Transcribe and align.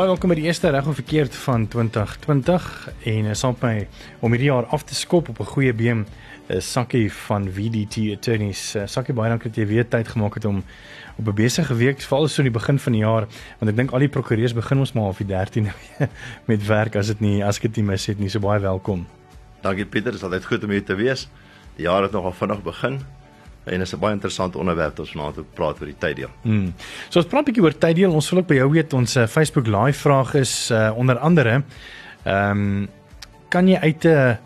Baie 0.00 0.08
welkom 0.08 0.30
by 0.32 0.36
die 0.38 0.46
eerste 0.48 0.70
reg 0.72 0.86
of 0.88 0.96
verkeerd 0.96 1.34
van 1.36 1.66
2020 1.68 2.66
en 3.10 3.26
is 3.34 3.42
op 3.44 3.60
my 3.60 3.82
om 4.24 4.32
hierdie 4.32 4.46
jaar 4.48 4.64
af 4.72 4.86
te 4.88 4.94
skop 4.96 5.28
op 5.28 5.40
'n 5.40 5.50
goeie 5.50 5.74
been 5.76 6.06
is 6.48 6.70
Sakkie 6.72 7.12
van 7.12 7.50
VDT 7.52 8.16
Attorneys. 8.16 8.76
Uh, 8.76 8.86
Sakkie 8.86 9.14
baie 9.14 9.28
dankie 9.28 9.50
dat 9.50 9.58
jy 9.60 9.66
weer 9.66 9.88
tyd 9.88 10.08
gemaak 10.08 10.34
het 10.34 10.44
om 10.44 10.64
op 11.18 11.26
'n 11.28 11.34
besige 11.34 11.74
week, 11.74 12.00
veral 12.00 12.28
so 12.28 12.40
in 12.40 12.48
die 12.48 12.58
begin 12.58 12.78
van 12.78 12.92
die 12.92 13.02
jaar, 13.02 13.26
want 13.58 13.70
ek 13.70 13.76
dink 13.76 13.90
al 13.90 13.98
die 13.98 14.08
prokureurs 14.08 14.54
begin 14.54 14.78
ons 14.78 14.92
maar 14.92 15.12
op 15.12 15.18
die 15.18 15.26
13 15.26 15.68
met 16.50 16.66
werk 16.66 16.96
as 16.96 17.06
dit 17.06 17.20
nie 17.20 17.44
as 17.44 17.56
ek 17.56 17.62
dit 17.62 17.76
nie 17.76 17.84
mis 17.84 18.06
het 18.06 18.18
nie. 18.18 18.28
So 18.28 18.40
baie 18.40 18.60
welkom. 18.60 19.06
Dankie 19.60 19.84
Pieter, 19.84 20.12
dit 20.12 20.20
is 20.20 20.24
altyd 20.24 20.44
goed 20.44 20.64
om 20.64 20.70
hier 20.70 20.84
te 20.84 20.94
wees. 20.94 21.28
Die 21.76 21.84
jaar 21.84 22.02
het 22.02 22.12
nogal 22.12 22.32
vinnig 22.32 22.62
begin. 22.62 23.00
En 23.64 23.78
dit 23.78 23.86
is 23.86 23.94
'n 23.94 23.98
baie 23.98 24.12
interessante 24.12 24.58
onderwerp 24.58 24.96
wat 24.96 24.98
ons 24.98 25.12
vanaand 25.12 25.34
wil 25.34 25.46
praat 25.54 25.80
oor 25.80 25.86
die 25.86 25.98
tyddeel. 25.98 26.30
Mm. 26.42 26.72
So 27.08 27.18
ons 27.18 27.28
praat 27.28 27.42
'n 27.42 27.44
bietjie 27.44 27.62
oor 27.62 27.78
tyddeel. 27.78 28.12
Ons 28.12 28.30
wil 28.30 28.38
ook 28.38 28.46
by 28.46 28.54
jou 28.54 28.70
weet 28.70 28.92
ons 28.92 29.16
uh, 29.16 29.26
Facebook 29.26 29.66
live 29.66 29.98
vraag 29.98 30.34
is 30.34 30.70
uh, 30.70 30.92
onder 30.96 31.18
andere 31.18 31.62
ehm 32.24 32.50
um, 32.50 32.88
kan 33.48 33.68
jy 33.68 33.76
uit 33.76 34.04
'n 34.04 34.08
uh, 34.08 34.36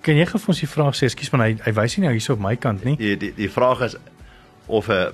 kan 0.00 0.16
jy 0.16 0.26
gou 0.26 0.40
vir 0.40 0.48
ons 0.48 0.60
die 0.60 0.68
vraag 0.68 0.94
sê? 0.94 1.04
Ekskuus 1.04 1.32
man, 1.32 1.40
hy 1.40 1.56
hy 1.64 1.72
wys 1.72 1.96
nie 1.96 2.04
nou 2.04 2.12
hierso 2.12 2.32
op 2.32 2.40
my 2.40 2.56
kant 2.56 2.84
nie. 2.84 2.96
Die 2.96 3.16
die, 3.16 3.32
die 3.36 3.50
vraag 3.50 3.80
is 3.80 3.96
of 4.66 4.88
'n 4.88 4.92
uh, 4.92 5.10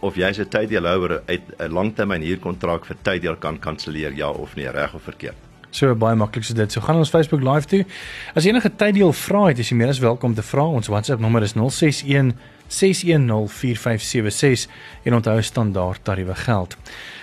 of 0.00 0.16
jy 0.16 0.32
se 0.32 0.48
tyddeelhouer 0.48 1.22
uit 1.26 1.42
'n 1.58 1.72
langtermyn 1.72 2.22
huurkontrak 2.22 2.84
vir 2.84 2.96
tyddeel 3.02 3.36
kan 3.36 3.58
kanselleer 3.58 4.12
ja 4.12 4.30
of 4.30 4.54
nee, 4.56 4.70
reg 4.70 4.94
of 4.94 5.02
verkeerd. 5.02 5.51
So 5.72 5.94
baie 5.96 6.16
maklik 6.20 6.44
so 6.44 6.54
dit. 6.54 6.72
So 6.72 6.84
gaan 6.84 6.96
ons 7.00 7.10
Facebook 7.12 7.40
live 7.40 7.66
toe. 7.66 7.84
As 8.36 8.44
enige 8.44 8.70
tyddeel 8.76 9.12
vra 9.16 9.46
het, 9.48 9.58
is 9.62 9.68
jy 9.72 9.76
meer 9.80 9.88
as 9.88 10.02
welkom 10.04 10.34
te 10.36 10.44
vra. 10.44 10.64
Ons 10.68 10.90
WhatsApp 10.92 11.20
nommer 11.24 11.42
is 11.42 11.54
061 11.56 12.32
6104576 12.72 14.68
en 15.08 15.14
onthou 15.18 15.42
standaard 15.44 16.04
tariewe 16.04 16.34
geld. 16.44 16.76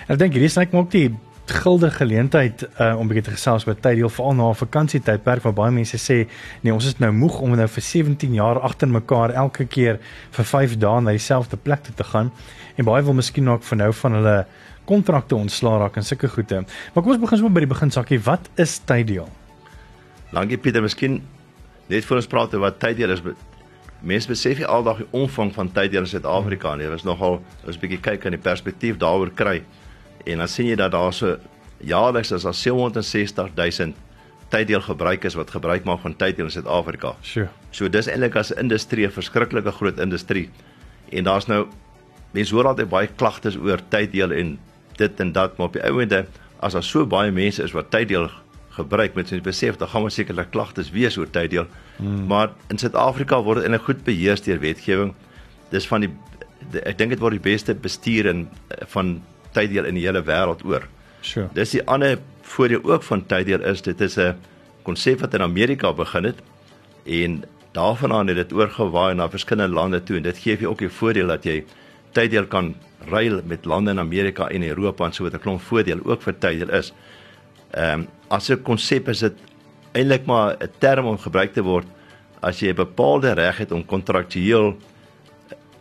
En 0.07 0.13
ek 0.13 0.21
dink 0.21 0.33
hierdie 0.37 0.53
net 0.57 0.73
ook 0.73 0.91
die 0.93 1.09
gilde 1.49 1.89
geleentheid 1.91 2.61
uh, 2.77 2.93
om 2.99 3.07
bietjie 3.09 3.23
te 3.29 3.33
gesels 3.33 3.65
oor 3.65 3.77
tyddeel 3.77 4.11
veral 4.13 4.35
na 4.37 4.49
'n 4.49 4.55
vakansietydperk 4.55 5.43
waar 5.43 5.53
baie 5.53 5.71
mense 5.73 5.97
sê 5.97 6.27
nee 6.61 6.73
ons 6.73 6.85
is 6.85 6.99
nou 6.99 7.11
moeg 7.11 7.39
om 7.41 7.55
nou 7.55 7.67
vir 7.67 7.83
17 7.83 8.33
jaar 8.33 8.59
agter 8.59 8.87
mekaar 8.87 9.33
elke 9.33 9.65
keer 9.65 9.99
vir 10.31 10.45
5 10.45 10.77
dae 10.77 11.01
na 11.01 11.11
dieselfde 11.11 11.57
plek 11.57 11.83
toe 11.83 11.95
te 11.95 12.03
gaan 12.03 12.31
en 12.77 12.85
baie 12.85 13.03
wil 13.03 13.13
miskien 13.13 13.49
ook 13.49 13.63
van 13.63 13.77
nou 13.77 13.93
van 13.93 14.13
hulle 14.13 14.45
kontrakte 14.89 15.37
ontslaa 15.37 15.77
raak 15.83 15.99
en 15.99 16.07
sulke 16.07 16.29
goede. 16.33 16.63
Maar 16.93 17.03
kom 17.03 17.13
ons 17.13 17.21
begin 17.21 17.41
sommer 17.41 17.57
by 17.59 17.65
die 17.65 17.73
begin 17.73 17.93
sakkie. 17.93 18.19
Wat 18.25 18.49
is 18.55 18.79
tyddeel? 18.89 19.29
Dankie 20.33 20.57
Pieter, 20.61 20.81
miskien 20.85 21.21
net 21.89 22.05
voor 22.05 22.21
ons 22.21 22.29
praat 22.29 22.53
oor 22.53 22.67
wat 22.67 22.81
tyddeel 22.81 23.15
is, 23.15 23.23
mense 24.05 24.29
besef 24.29 24.59
nie 24.61 24.67
aldag 24.69 25.01
die 25.03 25.07
omvang 25.17 25.51
van 25.55 25.71
tyd 25.75 25.93
hier 25.93 26.05
in 26.05 26.09
Suid-Afrika 26.09 26.75
nie. 26.77 26.87
Dit 26.87 27.01
is 27.01 27.07
nogal 27.07 27.41
as 27.67 27.75
'n 27.75 27.81
bietjie 27.81 28.01
kyk 28.01 28.25
aan 28.25 28.37
die 28.37 28.45
perspektief 28.49 28.97
daaroor 28.97 29.31
kry. 29.35 29.63
En 30.25 30.37
dan 30.37 30.47
sien 30.47 30.67
jy 30.67 30.75
dat 30.75 30.91
daar 30.91 31.13
so 31.13 31.37
jaarliks 31.79 32.31
is 32.31 32.43
daar 32.43 32.53
760 32.53 33.49
000 33.55 33.93
tyddeel 34.49 34.81
gebruikers 34.81 35.35
wat 35.35 35.51
gebruik 35.51 35.83
maak 35.83 35.99
van 35.99 36.15
tyddeel 36.15 36.45
in 36.45 36.51
Suid-Afrika. 36.51 37.15
Sure. 37.21 37.49
So 37.71 37.89
dis 37.89 38.07
eintlik 38.07 38.35
as 38.35 38.51
'n 38.51 38.59
industrie 38.59 39.05
'n 39.05 39.11
verskriklike 39.11 39.71
groot 39.71 39.99
industrie. 39.99 40.49
En 41.11 41.23
daar's 41.23 41.47
nou 41.47 41.67
mense 42.31 42.55
hoor 42.55 42.67
altyd 42.67 42.89
baie 42.89 43.07
klagtes 43.07 43.57
oor 43.57 43.79
tyddeel 43.89 44.31
en 44.31 44.59
dit 44.99 45.23
en 45.23 45.33
dat, 45.35 45.57
maar 45.57 45.71
op 45.71 45.77
die 45.77 45.83
ouende 45.87 46.25
as 46.59 46.75
daar 46.75 46.83
so 46.83 47.07
baie 47.07 47.31
mense 47.31 47.63
is 47.63 47.75
wat 47.75 47.91
tyddeel 47.93 48.27
gebruik 48.75 49.15
met 49.17 49.31
sy 49.31 49.39
besef 49.43 49.79
dat 49.79 49.91
gaan 49.91 50.07
ons 50.07 50.17
sekerlik 50.19 50.51
klagtes 50.53 50.91
wees 50.95 51.17
oor 51.19 51.29
tyddeel. 51.31 51.67
Hmm. 51.97 52.25
Maar 52.31 52.53
in 52.71 52.79
Suid-Afrika 52.79 53.41
word 53.43 53.61
dit 53.61 53.69
eintlik 53.69 53.87
goed 53.87 54.03
beheer 54.07 54.39
deur 54.45 54.61
wetgewing. 54.63 55.13
Dis 55.73 55.87
van 55.89 56.05
die, 56.05 56.11
die 56.73 56.83
ek 56.87 56.99
dink 56.99 57.15
dit 57.15 57.23
word 57.23 57.37
die 57.39 57.47
beste 57.49 57.75
bestuur 57.75 58.29
in 58.31 58.47
van 58.93 59.17
tyddeel 59.55 59.89
in 59.89 59.99
die 59.99 60.05
hele 60.05 60.23
wêreld 60.25 60.63
oor. 60.67 60.87
Sure. 61.21 61.49
Dis 61.55 61.75
die 61.75 61.83
ander 61.87 62.19
voordeel 62.49 62.83
ook 62.83 63.03
van 63.07 63.25
tyddeel 63.27 63.65
is 63.71 63.83
dit 63.85 64.01
is 64.01 64.17
'n 64.17 64.35
konsep 64.83 65.19
wat 65.21 65.33
in 65.33 65.41
Amerika 65.41 65.93
begin 65.93 66.23
het 66.23 66.39
en 67.05 67.43
daarvandaan 67.71 68.27
het 68.27 68.35
dit 68.35 68.53
oorgewaai 68.53 69.13
na 69.15 69.29
verskillende 69.29 69.73
lande 69.73 70.03
toe 70.03 70.17
en 70.17 70.23
dit 70.23 70.37
gee 70.37 70.55
vir 70.55 70.61
jou 70.61 70.71
ook 70.71 70.79
die 70.85 70.97
voordeel 70.99 71.27
dat 71.27 71.43
jy 71.43 71.63
tyddeel 72.11 72.47
kan 72.47 72.75
ruil 73.09 73.41
met 73.45 73.65
lande 73.65 73.91
in 73.91 73.99
Amerika 73.99 74.49
en 74.49 74.63
Europa 74.63 75.05
en 75.05 75.13
so 75.13 75.23
wat 75.23 75.33
'n 75.33 75.39
klomp 75.39 75.61
voordeel 75.61 75.99
ook 76.03 76.21
vir 76.21 76.37
tyddeel 76.37 76.69
is. 76.69 76.93
Ehm 77.71 77.99
um, 77.99 78.07
as 78.27 78.49
'n 78.49 78.61
konsep 78.61 79.07
is 79.07 79.19
dit 79.19 79.33
eintlik 79.91 80.25
maar 80.25 80.55
'n 80.59 80.71
term 80.77 81.05
om 81.05 81.17
gebruik 81.17 81.53
te 81.53 81.61
word 81.61 81.87
as 82.39 82.59
jy 82.59 82.69
'n 82.69 82.75
bepaalde 82.75 83.33
reg 83.33 83.57
het 83.57 83.71
om 83.71 83.85
kontraktueel 83.85 84.77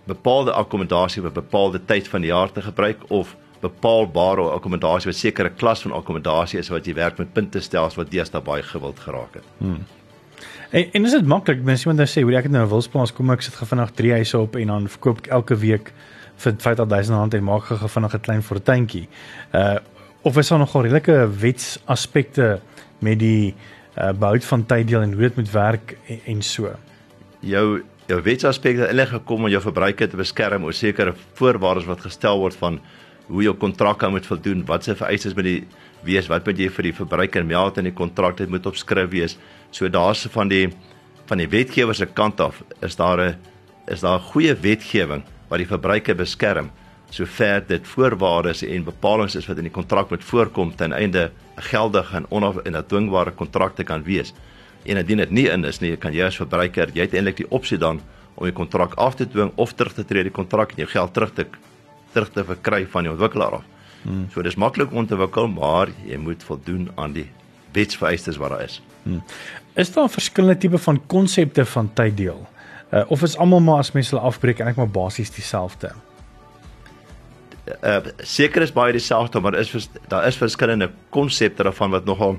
bepaalde 0.05 0.53
akkommodasie 0.53 1.23
op 1.23 1.29
'n 1.29 1.41
bepaalde 1.41 1.85
tyd 1.85 2.09
van 2.09 2.21
die 2.21 2.31
jaar 2.31 2.53
te 2.53 2.63
gebruik 2.63 2.99
of 3.09 3.37
bepaalbare 3.61 4.51
akkommodasie 4.51 5.11
wat 5.11 5.21
sekere 5.21 5.51
klas 5.51 5.83
van 5.83 5.93
akkommodasie 5.93 6.59
is 6.59 6.69
wat 6.69 6.87
jy 6.87 6.95
werk 6.95 7.19
met 7.19 7.33
punte 7.33 7.61
stelsels 7.61 7.95
wat 7.95 8.11
deesdae 8.11 8.41
baie 8.41 8.63
gewild 8.63 9.01
geraak 9.01 9.35
het. 9.35 9.45
Hmm. 9.59 9.85
En 10.71 10.89
en 10.93 11.05
is 11.05 11.13
dit 11.13 11.27
maklik 11.27 11.63
mense 11.63 11.89
iemand 11.89 11.99
nou 11.99 12.09
sê 12.09 12.23
hoe 12.23 12.37
ek 12.37 12.43
het 12.43 12.53
nou 12.53 12.65
'n 12.65 12.71
wilsplaas 12.71 13.13
kom 13.13 13.31
ek 13.31 13.43
sit 13.43 13.55
gevinnig 13.55 13.91
3 13.91 14.13
huise 14.13 14.39
op 14.39 14.57
en 14.57 14.67
dan 14.67 14.89
verkoop 14.89 15.19
ek 15.19 15.27
elke 15.27 15.57
week 15.57 15.93
vir 16.39 16.55
50000 16.59 17.19
rand 17.19 17.35
en 17.35 17.45
maak 17.45 17.69
gou 17.69 17.79
gevinnig 17.79 18.15
'n 18.15 18.21
klein 18.21 18.43
fortuintjie. 18.43 19.09
Uh 19.53 19.79
of 20.23 20.37
is 20.37 20.49
daar 20.49 20.59
nogal 20.59 20.83
redelike 20.83 21.29
wetsaspekte 21.41 22.61
met 22.99 23.19
die 23.19 23.55
uh, 23.99 24.11
behoud 24.13 24.45
van 24.45 24.67
tyddeel 24.67 25.01
en 25.01 25.13
hoe 25.13 25.23
dit 25.23 25.37
moet 25.37 25.51
werk 25.51 25.97
en, 26.07 26.21
en 26.27 26.43
so. 26.43 26.75
Jou 27.41 27.83
jou 28.09 28.23
wetsaspekte 28.23 28.81
het 28.81 28.89
eintlik 28.89 29.09
gekom 29.09 29.45
om 29.45 29.51
jou 29.53 29.61
verbruiker 29.63 30.09
te 30.09 30.17
beskerm 30.17 30.65
oor 30.65 30.73
sekere 30.73 31.15
voorwaardes 31.35 31.87
wat 31.87 32.01
gestel 32.01 32.39
word 32.39 32.57
van 32.57 32.81
hoe 33.29 33.43
jou 33.43 33.55
kontrak 33.55 34.11
moet 34.11 34.27
voldoen, 34.27 34.65
wat 34.67 34.85
se 34.85 34.95
vereistes 34.97 35.35
moet 35.35 35.45
die 35.45 35.67
wees, 36.03 36.29
wat 36.29 36.47
moet 36.47 36.59
jy 36.59 36.71
vir 36.73 36.89
die 36.89 36.95
verbruiker 36.97 37.45
meld 37.45 37.79
in 37.79 37.85
die 37.85 37.93
kontrak 37.93 38.37
dit 38.37 38.49
moet 38.49 38.67
opskryf 38.67 39.11
wees. 39.11 39.37
So 39.71 39.89
daar's 39.89 40.27
van 40.33 40.49
die 40.49 40.69
van 41.29 41.39
die 41.39 41.49
wetgewer 41.49 41.95
se 41.95 42.07
kant 42.07 42.41
af 42.41 42.63
is 42.81 42.97
daar 42.97 43.21
'n 43.21 43.37
is 43.87 44.01
daar 44.01 44.19
'n 44.19 44.31
goeie 44.33 44.55
wetgewing 44.55 45.23
wat 45.49 45.59
die 45.59 45.67
verbruiker 45.67 46.17
beskerm 46.17 46.71
sover 47.11 47.63
dit 47.67 47.87
voorwaardes 47.89 48.63
en 48.67 48.85
bepalinge 48.85 49.39
is 49.39 49.47
wat 49.49 49.61
in 49.61 49.69
die 49.69 49.73
kontrak 49.73 50.11
moet 50.13 50.25
voorkom 50.25 50.75
ten 50.77 50.93
einde 50.93 51.31
'n 51.57 51.63
geldige 51.71 52.17
en 52.17 52.27
onafdwingbare 52.31 53.31
kontrak 53.31 53.75
te 53.75 53.85
kan 53.85 54.03
wees. 54.03 54.35
En 54.85 54.97
indien 54.97 55.17
dit 55.17 55.31
nie 55.31 55.49
in 55.49 55.65
is 55.65 55.81
nie, 55.81 55.97
kan 55.97 56.13
jy 56.13 56.25
as 56.25 56.37
verbruiker, 56.37 56.91
jy 56.95 57.01
het 57.01 57.15
eintlik 57.15 57.37
die 57.37 57.51
opsie 57.51 57.79
dan 57.79 58.01
om 58.35 58.45
die 58.45 58.53
kontrak 58.53 58.95
af 58.95 59.15
te 59.15 59.27
dwing 59.29 59.53
of 59.55 59.73
terug 59.73 59.93
te 59.93 60.05
tree 60.05 60.23
die 60.23 60.33
kontrak 60.33 60.71
en 60.71 60.77
jou 60.77 60.89
geld 60.89 61.15
terug 61.15 61.33
te 61.35 61.47
terug 62.13 62.31
te 62.33 62.45
verkry 62.45 62.87
van 62.87 63.03
die 63.03 63.11
ontwikkelaar 63.11 63.53
af. 63.53 63.65
Hmm. 64.03 64.29
So 64.33 64.43
dis 64.43 64.57
maklik 64.57 64.93
om 64.93 65.07
te 65.07 65.17
wikkel, 65.17 65.49
maar 65.49 65.89
jy 66.07 66.17
moet 66.17 66.43
voldoen 66.43 66.89
aan 66.95 67.13
die 67.13 67.27
wetsvereistes 67.73 68.37
wat 68.37 68.51
daar 68.51 68.65
is. 68.65 68.81
Hmm. 69.03 69.23
Is 69.75 69.93
daar 69.93 70.09
verskillende 70.09 70.59
tipe 70.59 70.79
van 70.79 71.07
konsepte 71.07 71.65
van 71.65 71.93
tyddeel? 71.93 72.47
Uh, 72.93 73.05
of 73.09 73.23
is 73.23 73.37
almal 73.37 73.61
maar 73.61 73.79
as 73.79 73.93
mense 73.93 74.15
hulle 74.15 74.25
afbreek 74.25 74.61
eintlik 74.61 74.77
maar 74.77 74.89
basies 74.89 75.31
dieselfde? 75.31 75.93
uh 77.83 78.01
seker 78.25 78.65
is 78.65 78.73
baie 78.73 78.93
dieselfde 78.97 79.41
maar 79.45 79.57
is 79.59 79.89
daar 80.09 80.27
is 80.29 80.39
verskillende 80.41 80.91
konsepte 81.15 81.63
daarvan 81.63 81.91
wat 81.91 82.05
nogal 82.09 82.39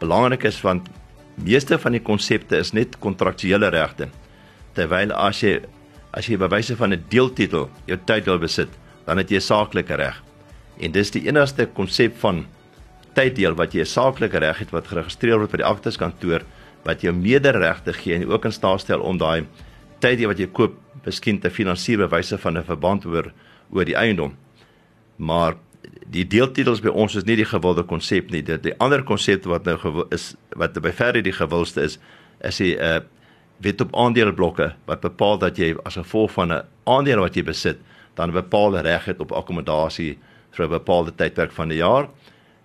belangrik 0.00 0.44
is 0.48 0.60
want 0.64 0.88
meeste 1.34 1.78
van 1.78 1.96
die 1.96 2.02
konsepte 2.02 2.56
is 2.56 2.72
net 2.72 2.98
kontraktuele 2.98 3.68
regte 3.74 4.08
terwyl 4.76 5.12
as 5.12 5.42
jy 5.42 5.58
as 6.12 6.28
jy 6.28 6.38
bewyse 6.40 6.76
van 6.76 6.92
'n 6.92 7.04
deeltitel 7.08 7.68
jou 7.86 7.98
tyddeel 8.06 8.38
besit 8.38 8.72
dan 9.06 9.18
het 9.18 9.30
jy 9.30 9.40
saaklike 9.40 9.96
reg 9.96 10.22
en 10.80 10.92
dis 10.92 11.10
die 11.10 11.26
enigste 11.28 11.66
konsep 11.66 12.16
van 12.24 12.46
tyddeel 13.14 13.54
wat 13.54 13.74
jy 13.74 13.80
'n 13.80 13.94
saaklike 13.96 14.38
reg 14.38 14.58
het 14.58 14.72
wat 14.72 14.88
geregistreer 14.88 15.38
word 15.38 15.50
by 15.50 15.56
die 15.58 15.72
akteskantoor 15.74 16.42
wat 16.84 17.02
jou 17.02 17.12
mederegte 17.12 17.92
gee 17.92 18.14
en 18.14 18.28
ook 18.28 18.44
in 18.44 18.52
staat 18.52 18.80
stel 18.80 19.00
om 19.00 19.18
daai 19.18 19.46
tyddeel 20.02 20.32
wat 20.32 20.38
jy 20.42 20.50
koop 20.50 20.74
miskien 21.06 21.38
te 21.40 21.50
finansier 21.50 21.98
bewyse 21.98 22.38
van 22.38 22.58
'n 22.58 22.64
verband 22.64 23.06
oor 23.06 23.32
oor 23.72 23.84
die 23.84 23.96
eiendom 23.96 24.34
maar 25.16 25.56
die 26.12 26.24
deeltitels 26.28 26.82
by 26.84 26.92
ons 26.92 27.16
is 27.18 27.26
nie 27.28 27.36
die 27.38 27.48
gewilde 27.48 27.84
konsep 27.88 28.30
nie. 28.32 28.42
Dit 28.44 28.64
die 28.66 28.74
ander 28.82 29.02
konsep 29.06 29.46
wat 29.50 29.66
nou 29.68 29.76
is 30.14 30.32
wat 30.58 30.76
by 30.82 30.92
verre 30.94 31.22
die 31.24 31.34
gewildste 31.34 31.86
is, 31.88 31.98
is 32.44 32.62
die 32.62 32.76
uh 32.76 33.00
wet 33.62 33.78
op 33.78 33.92
aandeleblokke 33.94 34.72
wat 34.88 35.04
bepaal 35.04 35.36
dat 35.38 35.58
jy 35.60 35.68
as 35.86 35.94
gevolg 35.94 36.32
van 36.34 36.50
'n 36.50 36.64
aandeel 36.90 37.20
wat 37.22 37.36
jy 37.36 37.44
besit, 37.46 37.78
dan 38.16 38.30
'n 38.30 38.34
bepaalde 38.34 38.82
reg 38.82 39.04
het 39.04 39.20
op 39.20 39.32
akkommodasie 39.32 40.18
vir 40.50 40.66
'n 40.66 40.70
bepaalde 40.70 41.14
tydperk 41.14 41.52
van 41.52 41.68
die 41.68 41.78
jaar. 41.78 42.08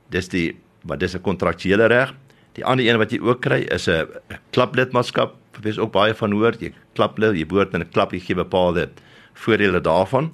Dis 0.10 0.28
die 0.28 0.58
wat 0.84 1.00
dis 1.00 1.14
'n 1.14 1.22
kontraktuele 1.22 1.86
reg. 1.86 2.14
Die 2.54 2.66
ander 2.66 2.86
een 2.86 2.98
wat 2.98 3.12
jy 3.12 3.20
ook 3.20 3.42
kry 3.42 3.68
is 3.70 3.88
'n 3.88 4.08
klaplidmaatskap. 4.52 5.36
Is 5.64 5.80
ook 5.80 5.92
baie 5.92 6.14
van 6.14 6.32
hoor, 6.32 6.56
jy 6.60 6.74
klaplid, 6.94 7.36
jy 7.36 7.46
behoort 7.46 7.74
in 7.74 7.82
'n 7.82 7.90
klap, 7.90 8.12
jy 8.12 8.20
gee 8.20 8.36
bepaalde 8.36 8.90
voordele 9.34 9.82
daarvan. 9.82 10.32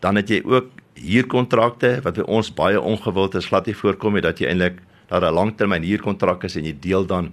Dan 0.00 0.16
het 0.16 0.28
jy 0.28 0.42
ook 0.44 0.70
huurkontrakte 0.94 2.00
wat 2.02 2.14
by 2.14 2.22
ons 2.26 2.50
baie 2.54 2.80
ongewild 2.80 3.34
is, 3.34 3.46
glad 3.46 3.66
nie 3.66 3.74
voorkom 3.74 4.14
nie 4.14 4.22
dat 4.22 4.38
jy 4.38 4.46
eintlik 4.46 4.82
daar 5.08 5.24
'n 5.24 5.34
langtermyn 5.34 5.82
huurkontrak 5.82 6.44
is 6.44 6.56
en 6.56 6.64
jy 6.64 6.76
deel 6.80 7.06
dan 7.06 7.32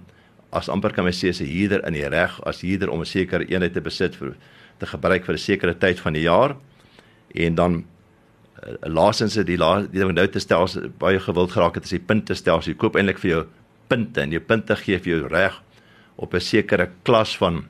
as 0.52 0.68
amper 0.68 0.92
kan 0.92 1.04
my 1.04 1.10
sê 1.10 1.28
as 1.28 1.40
'n 1.40 1.46
huurder 1.46 1.86
in 1.86 1.94
die 1.94 2.08
reg 2.08 2.40
as 2.44 2.60
huurder 2.60 2.90
om 2.90 3.00
'n 3.00 3.06
sekere 3.06 3.44
eenheid 3.44 3.72
te 3.72 3.80
besit 3.80 4.16
vir 4.16 4.34
te 4.78 4.86
gebruik 4.86 5.24
vir 5.24 5.34
'n 5.34 5.38
sekere 5.38 5.74
tyd 5.74 6.00
van 6.00 6.12
die 6.12 6.22
jaar 6.22 6.56
en 7.34 7.54
dan 7.54 7.84
laasens 8.82 9.34
die 9.34 9.56
la 9.56 9.80
die 9.82 10.00
ding 10.00 10.12
nou 10.14 10.26
te 10.26 10.40
stel 10.40 10.68
baie 10.98 11.20
gewild 11.20 11.52
geraak 11.52 11.74
het 11.74 11.84
as 11.84 11.90
die 11.90 11.98
punte 11.98 12.34
stel. 12.34 12.60
So 12.60 12.70
jy 12.70 12.76
koop 12.76 12.96
eintlik 12.96 13.18
vir 13.18 13.30
jou 13.30 13.44
punte 13.88 14.20
en 14.20 14.30
jou 14.30 14.40
punte 14.40 14.76
gee 14.76 14.98
vir 14.98 15.12
jou 15.12 15.28
reg 15.28 15.62
op 16.20 16.34
'n 16.34 16.40
sekere 16.40 16.90
klas 17.02 17.36
van 17.36 17.64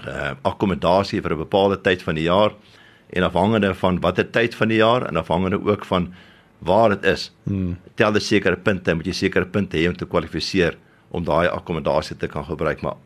uh 0.00 0.32
akkommodasie 0.42 1.20
vir 1.22 1.32
'n 1.32 1.44
bepaalde 1.44 1.80
tyd 1.80 2.02
van 2.02 2.14
die 2.14 2.24
jaar 2.24 2.52
en 3.12 3.22
afhangende 3.22 3.74
van 3.74 4.00
watter 4.00 4.30
tyd 4.30 4.54
van 4.54 4.68
die 4.68 4.78
jaar 4.78 5.06
en 5.06 5.16
afhangende 5.16 5.60
ook 5.60 5.84
van 5.84 6.12
waar 6.58 6.88
dit 6.88 7.04
is. 7.04 7.32
Hmm. 7.44 7.76
Tel 7.94 8.12
jy 8.12 8.20
sekere 8.20 8.56
punte, 8.56 8.94
moet 8.94 9.06
jy 9.06 9.12
sekere 9.12 9.46
punte 9.46 9.76
hê 9.76 9.88
om 9.88 9.96
te 9.96 10.06
kwalifiseer 10.06 10.76
om 11.10 11.24
daai 11.24 11.48
akkommodasie 11.48 12.16
te 12.16 12.28
kan 12.28 12.44
gebruik, 12.44 12.82
maar 12.82 12.96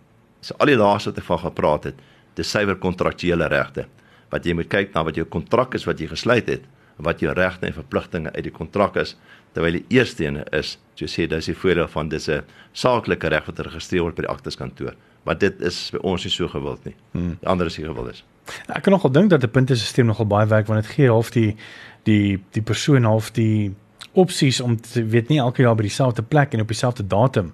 so 0.40 0.54
al 0.58 0.66
die 0.66 0.76
laaste 0.76 1.10
wat 1.10 1.18
ek 1.18 1.24
van 1.24 1.38
gepraat 1.38 1.84
het, 1.84 2.00
dis 2.34 2.50
suiwer 2.50 2.76
kontraktuele 2.76 3.48
regte. 3.48 3.86
Wat 4.30 4.44
jy 4.44 4.54
moet 4.54 4.68
kyk 4.68 4.94
na 4.94 5.04
wat 5.04 5.16
jou 5.16 5.24
kontrak 5.24 5.74
is 5.74 5.86
wat 5.86 6.00
jy 6.00 6.10
gesluit 6.10 6.48
het, 6.50 6.66
wat 6.96 7.20
jou 7.20 7.32
regte 7.32 7.66
en 7.66 7.72
verpligtinge 7.72 8.32
uit 8.34 8.44
die 8.44 8.52
kontrak 8.52 8.96
is, 8.96 9.16
terwyl 9.54 9.78
die 9.78 9.84
eerste 9.94 10.26
ene 10.26 10.44
is, 10.52 10.76
so 10.98 11.08
sê 11.10 11.26
dis 11.30 11.50
die 11.50 11.56
voordeel 11.56 11.88
van 11.88 12.08
dis 12.08 12.28
'n 12.28 12.42
saaklike 12.72 13.28
reg 13.28 13.46
wat 13.46 13.56
geregistreer 13.56 14.02
word 14.02 14.16
by 14.16 14.22
die 14.22 14.34
akteskantoor. 14.34 14.94
Maar 15.24 15.38
dit 15.38 15.60
is 15.60 15.90
by 15.90 15.98
ons 16.02 16.24
nie 16.24 16.32
so 16.32 16.48
gewild 16.48 16.84
nie. 16.84 16.94
Hmm. 17.12 17.36
Die 17.40 17.48
ander 17.48 17.66
is 17.66 17.78
nie 17.78 17.86
gewild 17.86 18.10
is. 18.12 18.24
Ek 18.68 18.82
kan 18.82 18.92
nogal 18.92 19.10
dink 19.10 19.30
dat 19.30 19.42
'n 19.42 19.50
puntesisteem 19.50 20.06
nogal 20.06 20.26
baie 20.26 20.46
werk 20.46 20.66
want 20.66 20.82
dit 20.82 20.92
gee 20.92 21.08
half 21.08 21.30
die 21.30 21.56
die 22.02 22.40
die 22.50 22.62
persoon 22.62 23.04
half 23.04 23.30
die 23.32 23.74
opsies 24.12 24.60
om 24.60 24.80
te 24.80 25.04
weet 25.06 25.28
nie 25.28 25.38
elke 25.38 25.62
jaar 25.62 25.74
by 25.74 25.82
dieselfde 25.82 26.22
plek 26.22 26.52
en 26.54 26.60
op 26.60 26.68
dieselfde 26.68 27.06
datum 27.06 27.52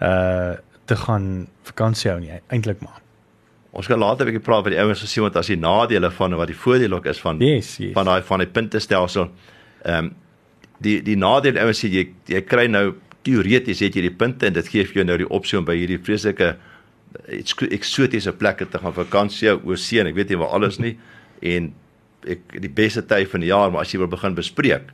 uh 0.00 0.56
te 0.90 0.96
gaan 0.96 1.46
vakansie 1.62 2.10
hou 2.10 2.20
nie 2.20 2.32
eintlik 2.48 2.80
maar. 2.82 2.98
Ons 3.70 3.86
gaan 3.86 3.98
later 3.98 4.26
'n 4.26 4.32
bietjie 4.32 4.44
praat 4.44 4.64
oor 4.64 4.70
die 4.70 4.80
ouens 4.80 5.00
gesien 5.00 5.22
wat 5.22 5.36
as 5.36 5.46
die 5.46 5.56
nadele 5.56 6.10
van 6.10 6.34
wat 6.34 6.46
die 6.46 6.56
voordele 6.56 6.94
ook 6.94 7.06
is 7.06 7.20
van 7.20 7.38
yes, 7.38 7.76
yes. 7.76 7.92
van 7.92 8.04
daai 8.04 8.22
van 8.22 8.38
die 8.38 8.48
puntestelsel. 8.48 9.30
Ehm 9.84 10.04
um, 10.04 10.14
die 10.84 10.98
die 11.04 11.16
nadeel 11.16 11.58
ouens 11.60 11.82
sê 11.82 11.90
jy 11.92 12.06
jy 12.30 12.42
kry 12.48 12.66
nou 12.70 12.94
teoreties 13.26 13.82
het 13.84 13.96
jy 13.96 14.06
die 14.08 14.16
punte 14.22 14.48
en 14.48 14.56
dit 14.56 14.68
gee 14.72 14.86
vir 14.88 15.00
jou 15.00 15.06
nou 15.06 15.18
die 15.20 15.28
opsie 15.28 15.58
om 15.58 15.66
by 15.68 15.76
hierdie 15.76 16.00
vreeslike 16.00 16.54
eksotiese 17.74 18.32
plekke 18.38 18.68
te 18.70 18.78
gaan 18.80 18.94
vakansie 18.96 19.52
oor 19.52 19.78
see 19.80 20.00
en 20.00 20.10
ek 20.10 20.16
weet 20.16 20.32
nie 20.32 20.40
waar 20.40 20.54
alles 20.58 20.78
nie 20.80 20.94
en 21.42 21.72
ek 22.28 22.56
die 22.62 22.72
beste 22.72 23.02
tyd 23.02 23.28
van 23.32 23.44
die 23.44 23.50
jaar 23.50 23.72
maar 23.72 23.84
as 23.84 23.92
jy 23.94 24.00
wil 24.02 24.12
begin 24.12 24.36
bespreek 24.38 24.92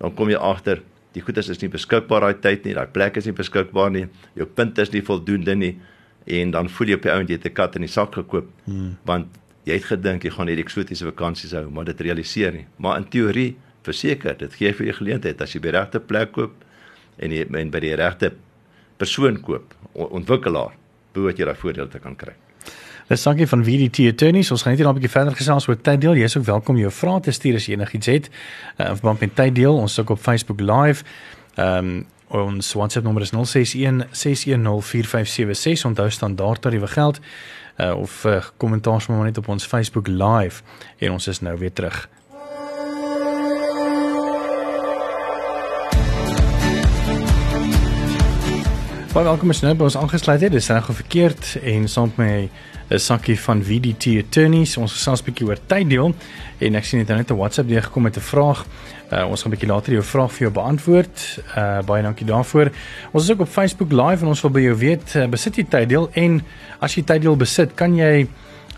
dan 0.00 0.14
kom 0.16 0.32
jy 0.32 0.40
agter 0.40 0.82
die 1.14 1.22
goedes 1.24 1.50
is 1.52 1.60
nie 1.62 1.70
beskikbaar 1.70 2.26
daai 2.26 2.42
tyd 2.42 2.66
nie 2.66 2.74
daai 2.78 2.88
plek 2.90 3.18
is 3.20 3.28
nie 3.28 3.36
beskikbaar 3.36 3.90
nie 3.94 4.06
jou 4.38 4.46
punte 4.46 4.82
is 4.82 4.92
nie 4.94 5.04
voldoende 5.06 5.56
nie 5.58 5.74
en 6.30 6.54
dan 6.54 6.68
voel 6.70 6.92
jy 6.92 6.98
op 6.98 7.06
die 7.06 7.12
ount 7.12 7.30
jy 7.30 7.38
het 7.38 7.46
'n 7.46 7.54
kat 7.54 7.76
in 7.76 7.86
die 7.86 7.92
sak 7.92 8.14
gekoop 8.14 8.48
hmm. 8.66 8.96
want 9.04 9.26
jy 9.66 9.74
het 9.74 9.84
gedink 9.84 10.24
jy 10.24 10.30
gaan 10.30 10.48
hierdie 10.48 10.64
eksotiese 10.64 11.06
vakansies 11.10 11.52
hou 11.52 11.68
maar 11.70 11.84
dit 11.84 12.00
realiseer 12.00 12.52
nie 12.52 12.66
maar 12.78 12.96
in 12.98 13.08
teorie 13.08 13.56
verseker 13.86 14.36
dit 14.38 14.54
gee 14.54 14.72
vir 14.72 14.86
jou 14.86 14.96
geleentheid 15.00 15.40
as 15.40 15.54
jy 15.54 15.60
by 15.60 15.70
die 15.70 15.78
regte 15.78 16.00
plek 16.00 16.32
koop 16.32 16.52
en 17.18 17.32
jy 17.32 17.46
en 17.46 17.70
by 17.70 17.80
die 17.80 17.96
regte 17.96 18.32
persoon 19.00 19.40
koop 19.40 19.74
ontwikkelaar 19.94 20.76
behoort 21.14 21.38
jy 21.38 21.48
daai 21.48 21.58
voordeel 21.58 21.88
te 21.90 21.98
kan 21.98 22.16
kry. 22.16 22.34
Dis 23.10 23.24
dankie 23.26 23.46
van 23.50 23.64
VDT 23.66 24.04
Attorneys. 24.12 24.50
Ons 24.54 24.62
gaan 24.62 24.76
net 24.76 24.86
'n 24.86 24.94
bietjie 24.94 25.10
verder 25.10 25.34
gesels 25.34 25.66
oor 25.68 25.76
tyddeel. 25.76 26.14
Jy 26.14 26.24
is 26.24 26.36
ook 26.36 26.44
welkom 26.44 26.76
jou 26.76 26.90
vrae 26.90 27.20
te 27.20 27.30
stuur 27.30 27.54
as 27.54 27.66
jy 27.66 27.74
enigiets 27.74 28.06
het. 28.06 28.30
Uh, 28.78 28.88
in 28.88 28.96
verband 28.96 29.20
met 29.20 29.34
tyddeel, 29.34 29.74
ons 29.74 29.92
is 29.92 29.98
ook 29.98 30.10
op 30.10 30.18
Facebook 30.18 30.60
Live. 30.60 31.04
Ehm 31.56 31.76
um, 31.76 32.06
ons 32.28 32.72
WhatsApp 32.72 33.04
nommer 33.04 33.22
is 33.22 33.30
061 33.30 34.06
6104576. 34.12 35.84
Onthou 35.84 36.10
standaard 36.10 36.60
tariewe 36.60 36.86
geld. 36.86 37.20
Uh, 37.76 37.94
of 37.98 38.24
uh, 38.24 38.44
kommentaar 38.56 39.00
sommer 39.00 39.24
net 39.24 39.38
op 39.38 39.48
ons 39.48 39.66
Facebook 39.66 40.06
Live 40.06 40.62
en 40.98 41.12
ons 41.12 41.26
is 41.26 41.40
nou 41.40 41.58
weer 41.58 41.72
terug. 41.72 42.08
Baie 49.10 49.26
welkom 49.26 49.50
as 49.50 49.58
jy 49.58 49.66
nou 49.66 49.74
by 49.74 49.88
ons 49.88 49.96
aangesluit 49.98 50.38
het. 50.44 50.52
Dis 50.54 50.68
reg 50.70 50.86
of 50.86 51.00
verkeerd 51.00 51.56
en 51.66 51.88
saam 51.90 52.12
met 52.12 52.18
my 52.20 52.50
'n 52.94 52.98
sakkie 52.98 53.34
van 53.42 53.58
VDT 53.60 54.22
Attorneys. 54.22 54.76
Ons 54.76 54.92
gesels 54.92 55.20
'n 55.20 55.24
bietjie 55.24 55.46
oor 55.48 55.58
tyddeel 55.66 56.14
en 56.60 56.74
ek 56.76 56.84
sien 56.84 57.00
net 57.00 57.08
net 57.08 57.30
'n 57.30 57.34
WhatsApp 57.34 57.68
deur 57.68 57.82
gekom 57.82 58.02
met 58.02 58.16
'n 58.16 58.20
vraag. 58.20 58.64
Uh, 59.12 59.26
ons 59.28 59.42
gaan 59.42 59.50
'n 59.50 59.56
bietjie 59.56 59.68
later 59.68 59.92
jou 59.92 60.02
vraag 60.02 60.32
vir 60.32 60.40
jou 60.40 60.52
beantwoord. 60.52 61.42
Uh, 61.56 61.82
baie 61.82 62.02
dankie 62.02 62.26
daarvoor. 62.26 62.70
Ons 63.12 63.24
is 63.24 63.30
ook 63.30 63.40
op 63.40 63.48
Facebook 63.48 63.90
Live 63.90 64.22
en 64.22 64.28
ons 64.28 64.42
wil 64.42 64.50
by 64.50 64.60
jou 64.60 64.76
weet, 64.76 65.14
uh, 65.16 65.26
besit 65.26 65.56
jy 65.56 65.64
tyddeel 65.64 66.08
en 66.14 66.42
as 66.78 66.94
jy 66.94 67.02
tyddeel 67.02 67.36
besit, 67.36 67.74
kan 67.74 67.96
jy 67.96 68.28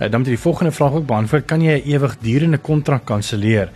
uh, 0.01 0.11
dan 0.11 0.21
met 0.21 0.25
die 0.25 0.39
volgende 0.39 0.73
vraag 0.73 0.93
ook 0.93 1.07
beantwoord, 1.07 1.45
kan 1.45 1.61
jy 1.61 1.77
'n 1.77 1.91
ewigdurende 1.93 2.59
kontrak 2.59 3.05
kanselleer? 3.05 3.69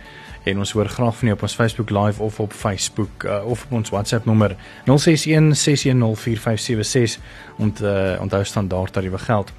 En 0.47 0.57
ons 0.63 0.71
hoor 0.71 0.89
graag 0.89 1.15
van 1.17 1.29
jou 1.29 1.35
op 1.37 1.45
ons 1.47 1.55
Facebook 1.55 1.89
live 1.89 2.23
of 2.23 2.39
op 2.39 2.53
Facebook 2.53 3.23
uh, 3.23 3.45
of 3.45 3.65
op 3.65 3.71
ons 3.79 3.89
WhatsApp 3.89 4.25
nommer 4.25 4.55
061 4.85 5.55
6104576 5.55 7.19
om 7.57 7.73
te 7.73 7.87
uh, 7.87 8.21
onthou 8.21 8.43
standaard 8.43 8.93
tariewe 8.93 9.17
geld. 9.17 9.51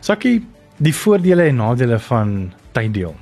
Sakkie, 0.00 0.46
die 0.76 0.94
voordele 0.94 1.50
en 1.50 1.60
nadele 1.60 1.98
van 1.98 2.52
tyddeel. 2.72 3.16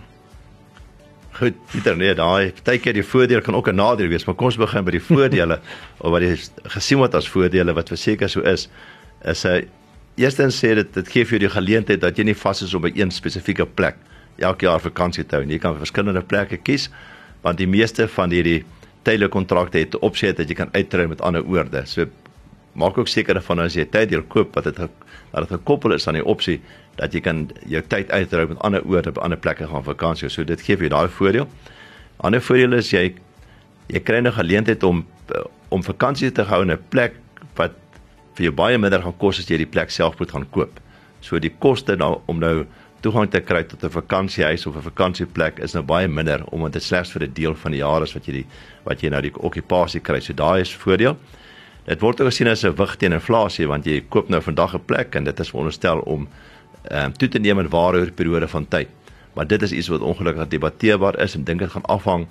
Goed, 1.38 1.59
Pieter, 1.70 1.97
nee, 1.97 2.15
daai 2.19 2.50
partykeer 2.56 2.97
die 2.99 3.06
voordeel 3.06 3.43
kan 3.47 3.55
ook 3.55 3.69
'n 3.71 3.75
nadeel 3.79 4.09
wees, 4.09 4.25
maar 4.26 4.35
kom 4.35 4.50
ons 4.50 4.56
begin 4.59 4.85
by 4.85 4.91
die 4.91 5.03
voordele 5.03 5.61
of 6.03 6.11
wat 6.11 6.23
jy 6.23 6.37
gesien 6.75 6.99
word 6.99 7.14
as 7.14 7.29
voordele 7.29 7.75
wat 7.75 7.88
verseker 7.88 8.29
so 8.29 8.41
is. 8.41 8.69
Is 9.23 9.43
hy 9.43 9.69
eerstens 10.19 10.59
sê 10.59 10.75
dit 10.75 10.94
dit 10.94 11.09
gee 11.09 11.25
vir 11.25 11.38
jou 11.38 11.47
die 11.47 11.56
geleentheid 11.56 12.00
dat 12.00 12.19
jy 12.19 12.25
nie 12.25 12.35
vas 12.35 12.62
is 12.62 12.75
op 12.75 12.85
'n 12.85 12.99
een 12.99 13.11
spesifieke 13.11 13.67
plek 13.67 13.97
elke 14.38 14.67
jaar 14.67 14.81
vakansie 14.81 15.25
te 15.26 15.37
hou. 15.37 15.44
Jy 15.44 15.58
kan 15.58 15.79
verskillende 15.79 16.23
plekke 16.23 16.56
kies 16.56 16.88
want 17.43 17.58
die 17.58 17.69
meeste 17.70 18.08
van 18.08 18.31
hierdie 18.35 18.64
tydelike 19.06 19.32
kontrakte 19.32 19.79
het 19.79 19.94
opsie 20.02 20.32
dat 20.35 20.49
jy 20.49 20.56
kan 20.58 20.73
uittry 20.75 21.06
met 21.06 21.20
ander 21.20 21.44
oorde. 21.46 21.85
So 21.87 22.06
maak 22.79 22.99
ook 22.99 23.08
seker 23.08 23.40
van 23.43 23.58
as 23.58 23.75
jy 23.75 23.82
'n 23.82 23.90
tyddeel 23.90 24.23
koop 24.23 24.55
wat 24.55 24.64
dit 24.64 24.76
dat 24.76 24.90
dit 25.35 25.49
gekoppel 25.49 25.93
is 25.93 26.08
aan 26.08 26.14
die 26.14 26.25
opsie 26.25 26.61
dat 26.96 27.12
jy 27.12 27.20
kan 27.20 27.50
jou 27.67 27.82
tyd 27.82 28.11
uitdrou 28.11 28.49
met 28.49 28.58
ander 28.58 28.82
oorde 28.85 29.11
op 29.11 29.19
ander 29.19 29.38
plekke 29.38 29.67
gaan 29.67 29.85
vakansie. 29.85 30.29
So 30.29 30.44
dit 30.44 30.61
gee 30.61 30.76
vir 30.76 30.88
jou 30.88 30.96
daai 30.96 31.08
voordeel. 31.08 31.49
Ander 32.17 32.40
voordeel 32.40 32.73
is 32.73 32.90
jy 32.90 33.14
jy 33.88 34.00
kry 34.00 34.20
'n 34.20 34.32
geleentheid 34.32 34.82
om 34.82 35.06
om 35.69 35.82
vakansie 35.82 36.32
te 36.32 36.43
hou 36.43 36.62
in 36.62 36.70
'n 36.70 36.79
plek 36.88 37.14
wat 37.56 37.73
vir 38.35 38.44
jou 38.44 38.52
baie 38.52 38.79
minder 38.79 39.02
gaan 39.02 39.17
kos 39.19 39.38
as 39.38 39.49
jy 39.49 39.58
die 39.58 39.67
plek 39.67 39.90
self 39.90 40.19
moet 40.19 40.31
gaan 40.31 40.46
koop. 40.50 40.81
So 41.20 41.38
die 41.38 41.52
koste 41.59 41.97
nou 41.97 42.21
om 42.26 42.38
nou 42.38 42.66
toegang 43.00 43.31
te 43.31 43.40
kry 43.40 43.62
tot 43.64 43.85
'n 43.85 43.90
vakansiehuis 43.90 44.67
of 44.67 44.76
'n 44.76 44.83
vakansieplek 44.90 45.59
is 45.59 45.75
nou 45.75 45.83
baie 45.83 46.09
minder 46.09 46.45
omdat 46.50 46.73
dit 46.73 46.83
slegs 46.83 47.11
vir 47.12 47.23
'n 47.23 47.33
deel 47.33 47.55
van 47.55 47.73
die 47.73 47.81
jaar 47.81 48.02
is 48.02 48.12
wat 48.14 48.26
jy 48.26 48.33
die 48.33 48.47
wat 48.85 49.00
jy 49.00 49.11
nou 49.11 49.23
die 49.23 49.33
okupasie 49.35 50.00
kry. 50.00 50.21
So 50.21 50.33
daai 50.33 50.61
is 50.61 50.75
voordeel. 50.75 51.17
Dit 51.87 52.00
word 52.00 52.21
ook 52.21 52.26
gesien 52.26 52.49
as 52.49 52.64
'n 52.64 52.75
wig 52.75 52.97
teen 52.97 53.12
inflasie 53.12 53.67
want 53.67 53.85
jy 53.85 54.05
koop 54.09 54.28
nou 54.28 54.40
vandag 54.40 54.75
'n 54.75 54.85
plek 54.87 55.14
en 55.14 55.25
dit 55.25 55.40
is 55.40 55.50
veronderstel 55.50 55.99
om 56.00 56.28
ehm 56.90 57.05
um, 57.05 57.12
toe 57.12 57.28
te 57.28 57.38
neem 57.38 57.59
in 57.59 57.69
ware 57.69 58.11
periode 58.11 58.49
van 58.49 58.69
tyd. 58.69 58.88
Maar 59.35 59.47
dit 59.47 59.62
is 59.62 59.73
iets 59.73 59.88
wat 59.88 60.00
ongelukkig 60.00 60.49
debatteerbaar 60.49 61.19
is 61.21 61.35
en 61.35 61.45
dink 61.45 61.61
dit 61.61 61.71
gaan 61.71 61.85
afhang 61.85 62.26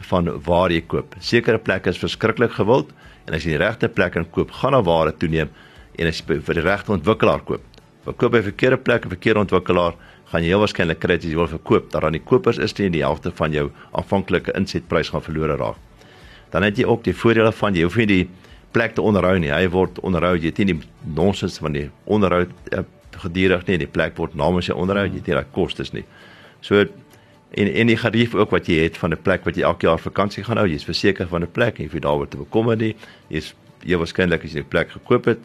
van 0.00 0.42
waar 0.44 0.70
jy 0.70 0.80
koop. 0.80 1.14
Sekere 1.18 1.58
plekke 1.58 1.90
is 1.90 1.98
verskriklik 1.98 2.54
gewild 2.56 2.90
en 3.26 3.34
as 3.34 3.44
jy 3.44 3.56
die 3.56 3.64
regte 3.64 3.88
plek 3.88 4.16
in 4.16 4.30
koop, 4.30 4.50
gaan 4.50 4.72
daar 4.72 4.86
ware 4.86 5.12
toeneem 5.12 5.50
en 5.98 6.06
as 6.06 6.22
jy 6.22 6.38
vir 6.40 6.54
die 6.54 6.64
regte 6.64 6.92
ontwikkelaar 6.94 7.42
koop, 7.44 7.62
verkoop 8.08 8.32
by 8.32 8.42
verkeerde 8.46 8.78
plek 8.80 9.04
en 9.04 9.12
verkeerde 9.12 9.44
ontwikkelaar, 9.44 9.96
gaan 10.30 10.44
jy 10.44 10.52
heel 10.52 10.62
waarskynlik 10.62 11.00
kry 11.02 11.16
as 11.16 11.24
jy 11.24 11.36
wil 11.36 11.48
verkoop 11.48 11.88
dat 11.92 12.04
dan 12.04 12.16
die 12.16 12.24
kopers 12.24 12.60
is 12.60 12.74
teen 12.76 12.92
die 12.92 13.04
helfte 13.04 13.32
van 13.40 13.54
jou 13.54 13.68
aanvanklike 13.96 14.52
insetprys 14.58 15.12
gaan 15.14 15.24
verlore 15.24 15.56
raak. 15.60 15.80
Dan 16.52 16.64
het 16.64 16.78
jy 16.80 16.86
ook 16.88 17.04
die 17.04 17.16
voordele 17.16 17.52
van 17.52 17.76
jy 17.76 17.84
hoef 17.84 17.96
nie 18.00 18.08
die 18.08 18.22
plek 18.72 18.94
te 18.96 19.04
onderhou 19.04 19.36
nie. 19.40 19.50
Hy 19.52 19.68
word 19.72 20.00
onderhou, 20.04 20.34
jy 20.36 20.52
het 20.52 20.60
nie 20.62 20.72
die 20.72 20.78
nonsens 21.16 21.58
van 21.60 21.76
die 21.76 21.88
onderhoud 22.08 22.52
uh, 22.72 22.84
gedurig 23.24 23.66
nie. 23.68 23.78
Die 23.84 23.90
plek 23.90 24.16
word 24.20 24.36
namens 24.38 24.68
jou 24.68 24.76
onderhou, 24.80 25.06
jy 25.08 25.20
het 25.20 25.28
nie 25.28 25.36
daai 25.36 25.52
kostes 25.56 25.92
nie. 25.96 26.04
So 26.64 26.84
en 26.84 27.70
en 27.72 27.88
die 27.88 27.96
gerief 27.96 28.34
ook 28.36 28.52
wat 28.52 28.68
jy 28.68 28.82
het 28.84 28.98
van 29.00 29.12
'n 29.12 29.22
plek 29.22 29.44
wat 29.44 29.56
jy 29.56 29.64
elke 29.64 29.86
jaar 29.86 30.00
vakansie 30.00 30.44
gaan 30.44 30.60
hou, 30.60 30.66
jy's 30.68 30.84
verseker 30.84 31.28
van 31.28 31.42
'n 31.42 31.52
plek 31.52 31.78
en 31.78 31.84
jy 31.84 31.90
hoef 31.90 32.00
daaroor 32.00 32.28
te 32.28 32.36
bekommer 32.36 32.76
nie. 32.76 32.94
Jy's 33.28 33.54
jy 33.84 33.96
waarskynlik 33.96 34.44
as 34.44 34.52
jy 34.52 34.60
'n 34.60 34.68
plek 34.68 34.90
gekoop 34.90 35.24
het, 35.24 35.38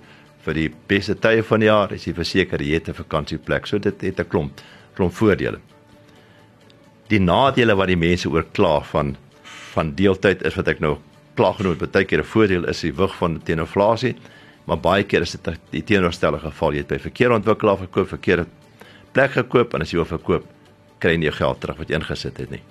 vir 0.44 0.58
die 0.58 0.70
beste 0.88 1.16
tye 1.16 1.44
van 1.48 1.64
die 1.64 1.70
jaar 1.70 1.94
is 1.96 2.08
jy 2.08 2.14
verseker 2.14 2.62
jy 2.62 2.74
het 2.76 2.90
'n 2.90 2.94
vakansieplek. 2.94 3.68
So 3.68 3.80
dit 3.80 4.02
het 4.02 4.20
'n 4.20 4.28
klomp 4.28 4.62
klomp 4.96 5.14
voordele. 5.14 5.60
Die 7.10 7.20
nadele 7.20 7.76
wat 7.76 7.88
die 7.88 7.98
mense 7.98 8.30
oor 8.30 8.46
kla 8.54 8.82
van 8.82 9.18
van 9.74 9.96
deeltyd 9.96 10.44
is 10.46 10.56
wat 10.56 10.68
ek 10.68 10.80
nou 10.80 10.98
kla 11.36 11.52
genoem 11.54 11.80
het, 11.80 11.92
baie 11.92 12.06
keer 12.06 12.20
'n 12.20 12.24
voordeel 12.24 12.68
is 12.70 12.82
die 12.82 12.94
wig 12.94 13.16
van 13.16 13.42
teeninflasie, 13.42 14.16
maar 14.66 14.78
baie 14.78 15.04
keer 15.04 15.22
is 15.22 15.32
dit 15.32 15.60
die 15.72 15.84
teenoorstellige 15.84 16.46
geval 16.46 16.72
jy 16.74 16.78
het 16.78 16.88
by 16.88 17.00
verkeerde 17.00 17.36
ontwikkelaar 17.36 17.78
gekoop, 17.78 18.08
verkeerde 18.08 18.46
plek 19.12 19.32
gekoop 19.32 19.74
en 19.74 19.82
as 19.82 19.92
jy 19.92 19.98
wil 19.98 20.18
verkoop, 20.18 20.46
kry 21.00 21.12
jy 21.12 21.22
jou 21.22 21.32
geld 21.32 21.60
terug 21.60 21.78
wat 21.78 21.90
jy 21.90 21.96
ingesit 21.96 22.38
het 22.38 22.52
nie. 22.52 22.62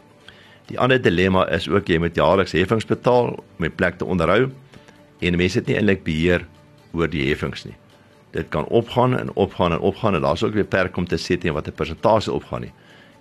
Die 0.68 0.78
ander 0.78 1.02
dilemma 1.02 1.48
is 1.50 1.68
ook 1.68 1.88
jy 1.88 1.98
moet 1.98 2.16
jaarliks 2.16 2.52
heffings 2.52 2.86
betaal 2.86 3.34
om 3.34 3.62
die 3.66 3.70
plek 3.70 3.98
te 3.98 4.04
onderhou 4.04 4.50
en 5.20 5.36
mense 5.36 5.58
het 5.58 5.66
nie 5.66 5.76
eintlik 5.76 6.04
beheer 6.04 6.46
oor 6.92 7.10
die 7.10 7.28
heffings 7.28 7.64
nie. 7.64 7.74
Dit 8.32 8.48
kan 8.48 8.64
opgaan 8.64 9.18
en 9.18 9.32
opgaan 9.34 9.72
en 9.72 9.78
opgaan 9.78 10.14
en 10.14 10.24
daar's 10.24 10.42
ook 10.42 10.54
weer 10.54 10.68
perk 10.68 10.96
om 10.96 11.06
te 11.06 11.18
sê 11.20 11.38
teen 11.38 11.52
watter 11.52 11.72
persentasie 11.72 12.32
opgaan 12.32 12.66
nie. 12.66 12.72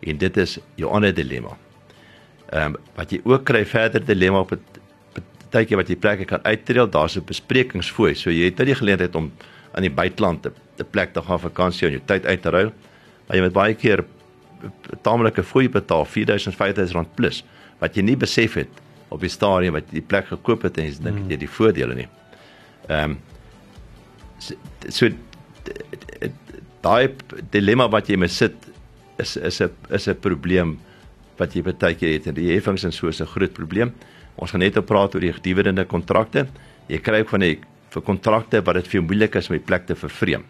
En 0.01 0.18
dit 0.18 0.38
is 0.38 0.58
jou 0.75 0.92
ander 0.92 1.13
dilemma. 1.13 1.58
Ehm 2.51 2.75
um, 2.75 2.78
wat 2.96 3.12
jy 3.12 3.22
ook 3.24 3.44
kry 3.48 3.66
verder 3.66 4.06
dilemma 4.06 4.40
op 4.40 4.51
'n 4.51 4.60
tydjie 5.51 5.78
wat 5.78 5.90
jy 5.90 5.96
plekke 5.96 6.25
kan 6.25 6.44
uittreel, 6.44 6.90
daar's 6.90 7.18
'n 7.18 7.25
besprekingsfooi. 7.25 8.16
So 8.16 8.30
jy 8.30 8.46
het 8.46 8.58
nou 8.58 8.66
die 8.66 8.75
geleentheid 8.75 9.16
om 9.16 9.32
aan 9.72 9.82
die 9.82 9.92
buiteland 9.92 10.46
'n 10.46 10.90
plek 10.92 11.13
te 11.13 11.22
gaan 11.22 11.40
vakansie 11.40 11.88
en 11.88 11.94
jou 11.94 12.04
tyd 12.06 12.25
uit 12.25 12.42
te 12.42 12.50
ruil. 12.50 12.72
Maar 13.28 13.38
jy 13.38 13.44
moet 13.44 13.54
baie 13.54 13.74
keer 13.74 14.06
tamelike 15.01 15.44
fooi 15.44 15.70
betaal, 15.70 16.06
4000 16.06 16.56
5000 16.56 16.96
rand 16.96 17.16
plus 17.16 17.44
wat 17.80 17.96
jy 17.96 18.01
nie 18.01 18.18
besef 18.18 18.54
het 18.54 18.70
op 19.10 19.22
die 19.22 19.30
stadium 19.30 19.74
wat 19.74 19.84
jy 19.90 20.00
die 20.00 20.08
plek 20.08 20.28
gekoop 20.28 20.62
het 20.62 20.78
en 20.78 20.86
jy 20.86 20.96
dink 21.04 21.32
jy 21.32 21.38
die 21.38 21.50
voordele 21.50 21.96
nie. 21.96 22.08
Ehm 22.88 23.12
um, 23.12 23.20
so 24.90 25.10
daai 26.82 27.12
dilemma 27.54 27.88
wat 27.92 28.10
jy 28.10 28.18
mee 28.18 28.32
sit 28.32 28.56
is 29.22 29.38
is 29.38 29.62
'n 29.62 29.72
is 29.90 30.08
'n 30.08 30.16
probleem 30.16 30.80
wat 31.38 31.56
jy 31.56 31.62
baie 31.62 31.96
keer 31.96 32.14
het 32.14 32.28
en 32.28 32.36
die 32.36 32.52
heffings 32.54 32.84
en 32.84 32.92
so 32.92 33.08
is 33.08 33.22
'n 33.22 33.26
groot 33.26 33.54
probleem. 33.54 33.94
Ons 34.36 34.52
gaan 34.52 34.60
net 34.60 34.78
op 34.78 34.86
praat 34.86 35.16
oor 35.16 35.22
die 35.22 35.34
dividende 35.42 35.86
kontrakte. 35.86 36.48
Jy 36.88 37.00
kry 37.00 37.20
ook 37.20 37.30
van 37.30 37.40
die 37.40 37.60
vir 37.92 38.02
kontrakte 38.02 38.62
wat 38.64 38.76
dit 38.76 38.88
vir 38.88 39.00
jou 39.00 39.04
moeilik 39.04 39.36
is 39.36 39.50
om 39.50 39.58
die 39.58 39.66
plek 39.66 39.86
te 39.86 39.96
vervreem. 39.96 40.44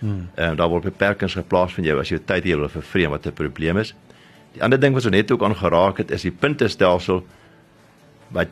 Hmm. 0.00 0.28
En 0.36 0.56
daar 0.56 0.68
word 0.68 0.84
beperkings 0.84 1.34
geplaas 1.34 1.72
van 1.72 1.84
jou 1.84 2.00
as 2.00 2.10
jy 2.10 2.18
tyd 2.18 2.44
hier 2.44 2.58
wil 2.58 2.68
vervreem 2.68 3.10
wat 3.10 3.26
'n 3.26 3.32
probleem 3.32 3.78
is. 3.78 3.94
Die 4.54 4.62
ander 4.62 4.78
ding 4.78 4.94
wat 4.94 5.04
ons 5.04 5.14
net 5.14 5.30
ook 5.30 5.42
aangeraak 5.42 5.98
het 5.98 6.10
is 6.10 6.22
die 6.22 6.30
puntestelsel 6.30 7.24
wat 8.30 8.48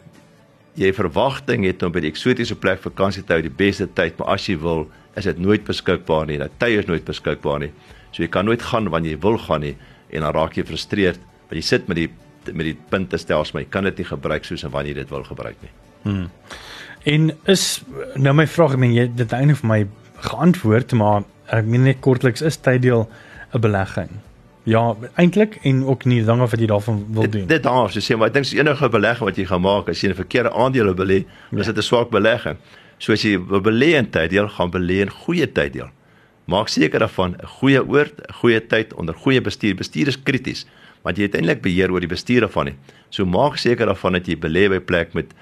jy 0.79 0.93
verwagting 0.95 1.65
het 1.67 1.83
om 1.83 1.93
by 1.93 2.03
die 2.05 2.11
eksotiese 2.11 2.57
plek 2.59 2.83
vakansie 2.85 3.25
te 3.27 3.35
hou 3.35 3.43
die 3.43 3.53
beste 3.53 3.87
tyd, 3.87 4.19
maar 4.19 4.37
as 4.37 4.47
jy 4.49 4.57
wil, 4.62 4.87
is 5.19 5.27
dit 5.27 5.39
nooit 5.39 5.65
beskikbaar 5.67 6.27
nie. 6.27 6.39
Dat 6.39 6.55
tyd 6.62 6.85
is 6.85 6.91
nooit 6.91 7.05
beskikbaar 7.05 7.61
nie. 7.65 7.73
So 8.11 8.23
jy 8.23 8.31
kan 8.33 8.47
nooit 8.47 8.62
gaan 8.62 8.91
wanneer 8.91 9.17
jy 9.17 9.23
wil 9.23 9.39
gaan 9.39 9.65
nie 9.67 9.77
en 10.11 10.25
dan 10.27 10.35
raak 10.35 10.57
jy 10.57 10.65
gefrustreerd 10.65 11.21
want 11.50 11.59
jy 11.59 11.67
sit 11.67 11.89
met 11.91 11.99
die 11.99 12.11
met 12.57 12.65
die 12.65 12.77
punte 12.89 13.19
stelsel, 13.21 13.53
maar 13.53 13.65
jy 13.67 13.71
kan 13.71 13.85
dit 13.85 13.99
nie 14.00 14.07
gebruik 14.09 14.47
soos 14.49 14.62
en 14.65 14.73
wanneer 14.73 14.95
jy 14.95 15.03
dit 15.03 15.11
wil 15.12 15.27
gebruik 15.27 15.59
nie. 15.61 15.73
Hmm. 16.07 16.31
En 17.11 17.31
is 17.53 17.65
nou 18.17 18.33
my 18.35 18.47
vraag, 18.49 18.79
ek 18.79 18.81
meen 18.81 18.95
jy 18.97 19.05
dit 19.12 19.35
eintlik 19.37 19.61
vir 19.61 19.69
my 19.69 19.81
geantwoord, 20.25 20.95
maar 20.97 21.27
ek 21.53 21.69
meen 21.69 21.85
net 21.85 22.00
kortliks 22.00 22.43
is 22.43 22.57
tyddeel 22.57 23.09
'n 23.53 23.61
belegging. 23.61 24.09
Ja, 24.69 24.97
eintlik 25.14 25.59
en 25.62 25.85
ook 25.85 26.05
nie 26.05 26.21
of 26.31 26.50
wat 26.50 26.61
jy 26.61 26.67
daarvan 26.67 27.07
wil 27.09 27.23
doen. 27.31 27.47
Dit, 27.47 27.49
dit 27.49 27.62
daar 27.62 27.90
so 27.90 28.00
sê, 28.00 28.17
maar 28.17 28.29
ek 28.29 28.35
dink 28.35 28.45
as 28.45 28.52
enige 28.52 28.88
belegging 28.93 29.29
wat 29.31 29.38
jy 29.40 29.47
gaan 29.49 29.62
maak, 29.64 29.88
as 29.88 30.02
jy 30.02 30.11
'n 30.11 30.14
verkeerde 30.14 30.52
aandele 30.52 30.95
belê, 30.95 31.25
dan 31.50 31.59
ja. 31.59 31.61
is 31.61 31.67
dit 31.67 31.76
'n 31.76 31.83
swak 31.83 32.11
belegging. 32.11 32.57
So 32.99 33.12
as 33.12 33.23
jy 33.23 33.38
belê 33.38 33.97
in 33.97 34.11
tyddeel, 34.11 34.49
gaan 34.49 34.71
belê 34.71 35.00
in 35.00 35.11
goeie 35.11 35.52
tyddeel. 35.52 35.88
Maak 36.45 36.69
seker 36.69 36.99
daarvan 36.99 37.37
'n 37.40 37.47
goeie 37.47 37.81
oord, 37.81 38.21
'n 38.21 38.33
goeie 38.33 38.67
tyd 38.67 38.95
onder 38.95 39.14
goeie 39.14 39.40
bestuur. 39.40 39.75
Bestuur 39.75 40.09
is 40.09 40.23
krities, 40.23 40.67
want 41.02 41.17
jy 41.17 41.23
het 41.23 41.35
eintlik 41.35 41.62
beheer 41.62 41.90
oor 41.90 42.00
die 42.00 42.09
bestuur 42.09 42.40
daarvan 42.40 42.64
nie. 42.64 42.76
So 43.09 43.25
maak 43.25 43.57
seker 43.57 43.87
daarvan 43.87 44.12
dat 44.12 44.26
jy 44.26 44.37
belê 44.37 44.69
by 44.69 44.79
plek 44.79 45.14
met 45.14 45.33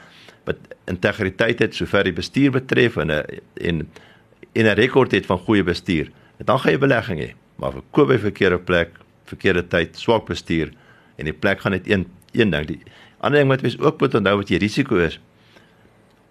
wat 0.45 0.57
integriteit 0.87 1.59
het 1.59 1.75
sover 1.75 2.05
die 2.05 2.13
bestuur 2.13 2.51
betref 2.53 2.97
en 2.97 3.11
'n 3.11 3.25
en 3.61 3.89
en 4.55 4.65
'n 4.67 4.75
rekord 4.75 5.13
het 5.13 5.27
van 5.27 5.39
goeie 5.39 5.65
bestuur. 5.65 6.11
Dan 6.45 6.59
gaan 6.59 6.73
jy 6.73 6.79
belegging 6.79 7.21
hê, 7.21 7.35
maar 7.57 7.73
verkoop 7.73 8.09
by 8.09 8.19
verkeerde 8.19 8.59
plek 8.59 8.91
verkeerde 9.29 9.65
tyd, 9.69 9.97
swak 9.97 10.27
bestuur 10.29 10.73
en 11.19 11.29
die 11.29 11.37
plek 11.37 11.61
gaan 11.61 11.77
net 11.77 11.89
een 11.89 12.07
een 12.33 12.51
ding. 12.51 12.67
Die 12.67 12.81
ander 13.19 13.41
ding 13.41 13.51
wat 13.51 13.63
mens 13.63 13.79
ook 13.79 14.01
moet 14.01 14.15
onthou 14.15 14.37
wat 14.43 14.51
jy 14.53 14.61
risiko 14.63 15.01
is. 15.03 15.19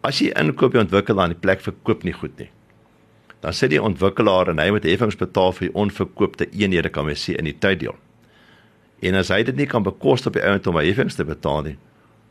As 0.06 0.22
jy 0.22 0.32
inkoop 0.38 0.76
by 0.76 0.84
ontwikkelaar 0.86 1.30
en 1.30 1.36
die 1.36 1.42
plek 1.42 1.64
verkoop 1.66 2.06
nie 2.08 2.16
goed 2.16 2.38
nie. 2.40 2.50
Dan 3.42 3.54
sit 3.54 3.74
die 3.74 3.82
ontwikkelaar 3.82 4.52
en 4.54 4.62
hy 4.62 4.70
moet 4.74 4.86
heffings 4.88 5.18
betaal 5.20 5.54
vir 5.58 5.68
die 5.68 5.76
onverkoopte 5.78 6.48
eenhede 6.52 6.90
kan 6.94 7.06
mens 7.10 7.26
sê 7.26 7.36
in 7.38 7.50
die 7.50 7.58
tyddeel. 7.58 7.98
En 9.06 9.18
as 9.20 9.30
hy 9.34 9.44
dit 9.46 9.58
nie 9.58 9.68
kan 9.70 9.86
bekostig 9.86 10.32
op 10.32 10.40
die 10.40 10.46
ount 10.46 10.70
om 10.70 10.80
hy 10.80 10.88
heffings 10.88 11.18
te 11.18 11.26
betaal 11.28 11.68
nie, 11.68 11.76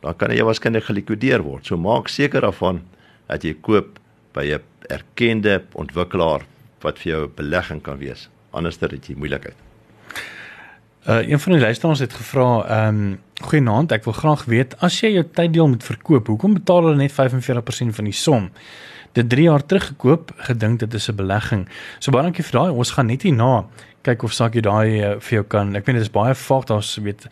dan 0.02 0.16
kan 0.18 0.32
hy 0.34 0.42
waarskynlik 0.46 0.88
gelikwideer 0.88 1.44
word. 1.46 1.66
So 1.66 1.78
maak 1.78 2.10
seker 2.12 2.42
daarvan 2.46 2.82
dat 3.28 3.44
jy 3.44 3.54
koop 3.60 4.00
by 4.34 4.46
'n 4.54 4.62
erkende 4.90 5.62
ontwikkelaar 5.74 6.46
wat 6.82 6.98
vir 6.98 7.12
jou 7.12 7.22
'n 7.26 7.34
belegging 7.36 7.82
kan 7.82 7.98
wees. 7.98 8.28
Anders 8.52 8.78
het 8.80 9.08
jy 9.08 9.14
moeilikheid. 9.14 9.65
Uh 11.08 11.28
een 11.28 11.40
van 11.40 11.52
die 11.52 11.60
luisteraars 11.60 11.98
het 11.98 12.14
gevra, 12.14 12.64
ehm 12.64 12.96
um, 12.96 13.20
goeienaand, 13.46 13.92
ek 13.94 14.04
wil 14.04 14.16
graag 14.16 14.44
weet 14.50 14.76
as 14.84 14.98
jy 15.00 15.12
jou 15.14 15.24
tyddeel 15.38 15.68
moet 15.72 15.84
verkoop, 15.86 16.28
hoekom 16.32 16.56
betaal 16.58 16.88
hulle 16.88 17.00
net 17.00 17.14
45% 17.14 17.96
van 17.98 18.08
die 18.08 18.16
som? 18.16 18.48
Dit 19.16 19.30
3 19.32 19.46
jaar 19.48 19.64
terug 19.64 19.90
gekoop, 19.92 20.32
gedink 20.48 20.80
dit 20.80 20.94
is 20.94 21.08
'n 21.08 21.16
belegging. 21.16 21.68
So 21.98 22.12
baie 22.12 22.22
dankie 22.22 22.44
vir 22.44 22.60
daai. 22.60 22.70
Ons 22.70 22.90
gaan 22.90 23.06
net 23.06 23.22
hierna 23.22 23.64
kyk 24.06 24.24
of 24.26 24.34
saak 24.36 24.56
jy 24.56 24.62
daai 24.66 25.00
uh, 25.00 25.12
vir 25.22 25.40
jou 25.40 25.44
kan. 25.56 25.72
Ek 25.78 25.86
weet 25.86 25.98
dit 25.98 26.06
is 26.06 26.12
baie 26.12 26.34
vaag 26.38 26.66
daar's 26.70 26.94
weet 27.02 27.26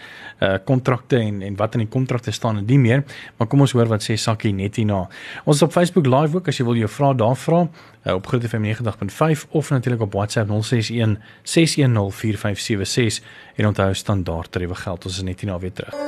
uh 0.44 0.56
kontrakte 0.68 1.20
en 1.20 1.42
en 1.46 1.58
wat 1.60 1.76
in 1.78 1.84
die 1.84 1.90
kontrakte 1.90 2.34
staan 2.34 2.60
en 2.60 2.68
die 2.68 2.78
meer, 2.80 3.04
maar 3.38 3.48
kom 3.50 3.64
ons 3.64 3.74
hoor 3.76 3.90
wat 3.92 4.04
sê 4.06 4.16
Sakkie 4.20 4.54
net 4.56 4.80
hierna. 4.80 5.04
Ons 5.44 5.60
is 5.60 5.66
op 5.66 5.74
Facebook 5.76 6.08
live 6.10 6.38
ook 6.38 6.50
as 6.50 6.58
jy 6.58 6.66
wil 6.66 6.80
jou 6.80 6.90
vrae 6.90 7.14
daar 7.20 7.38
vra 7.38 7.64
uh, 7.64 8.16
op 8.16 8.26
Groot 8.30 8.48
FM 8.48 8.66
90.5 8.66 9.46
of 9.50 9.70
natuurlik 9.74 10.06
op 10.08 10.18
WhatsApp 10.18 10.50
061 10.50 11.18
610 11.42 12.10
4576 12.10 13.22
en 13.56 13.70
onthou 13.70 13.92
standaard 13.94 14.50
tariewe 14.50 14.74
geld. 14.74 15.06
Ons 15.06 15.22
is 15.22 15.28
net 15.30 15.40
hierna 15.40 15.58
weer 15.62 15.72
terug. 15.72 16.03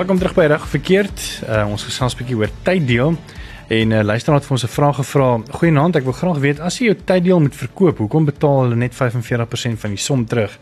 Welkom 0.00 0.16
terug 0.16 0.34
by 0.34 0.46
reg 0.48 0.62
verkeerd. 0.68 1.22
Uh, 1.44 1.66
ons 1.68 1.82
gesels 1.84 2.14
'n 2.14 2.18
bietjie 2.22 2.36
oor 2.36 2.50
tyddeel. 2.62 3.16
En 3.68 3.90
uh, 3.90 4.00
luisteraar 4.02 4.38
het 4.38 4.46
vir 4.48 4.56
ons 4.56 4.64
'n 4.64 4.72
vraag 4.72 4.96
gevra. 4.96 5.40
Goeienaand, 5.50 5.96
ek 5.96 6.04
wil 6.04 6.12
graag 6.12 6.38
weet 6.38 6.60
as 6.60 6.78
jy 6.78 6.84
jou 6.86 6.96
tyddeel 7.04 7.40
moet 7.40 7.54
verkoop, 7.54 7.98
hoekom 7.98 8.24
betaal 8.24 8.62
hulle 8.62 8.76
net 8.76 8.94
45% 8.94 9.78
van 9.78 9.90
die 9.90 9.98
som 9.98 10.24
terug? 10.26 10.58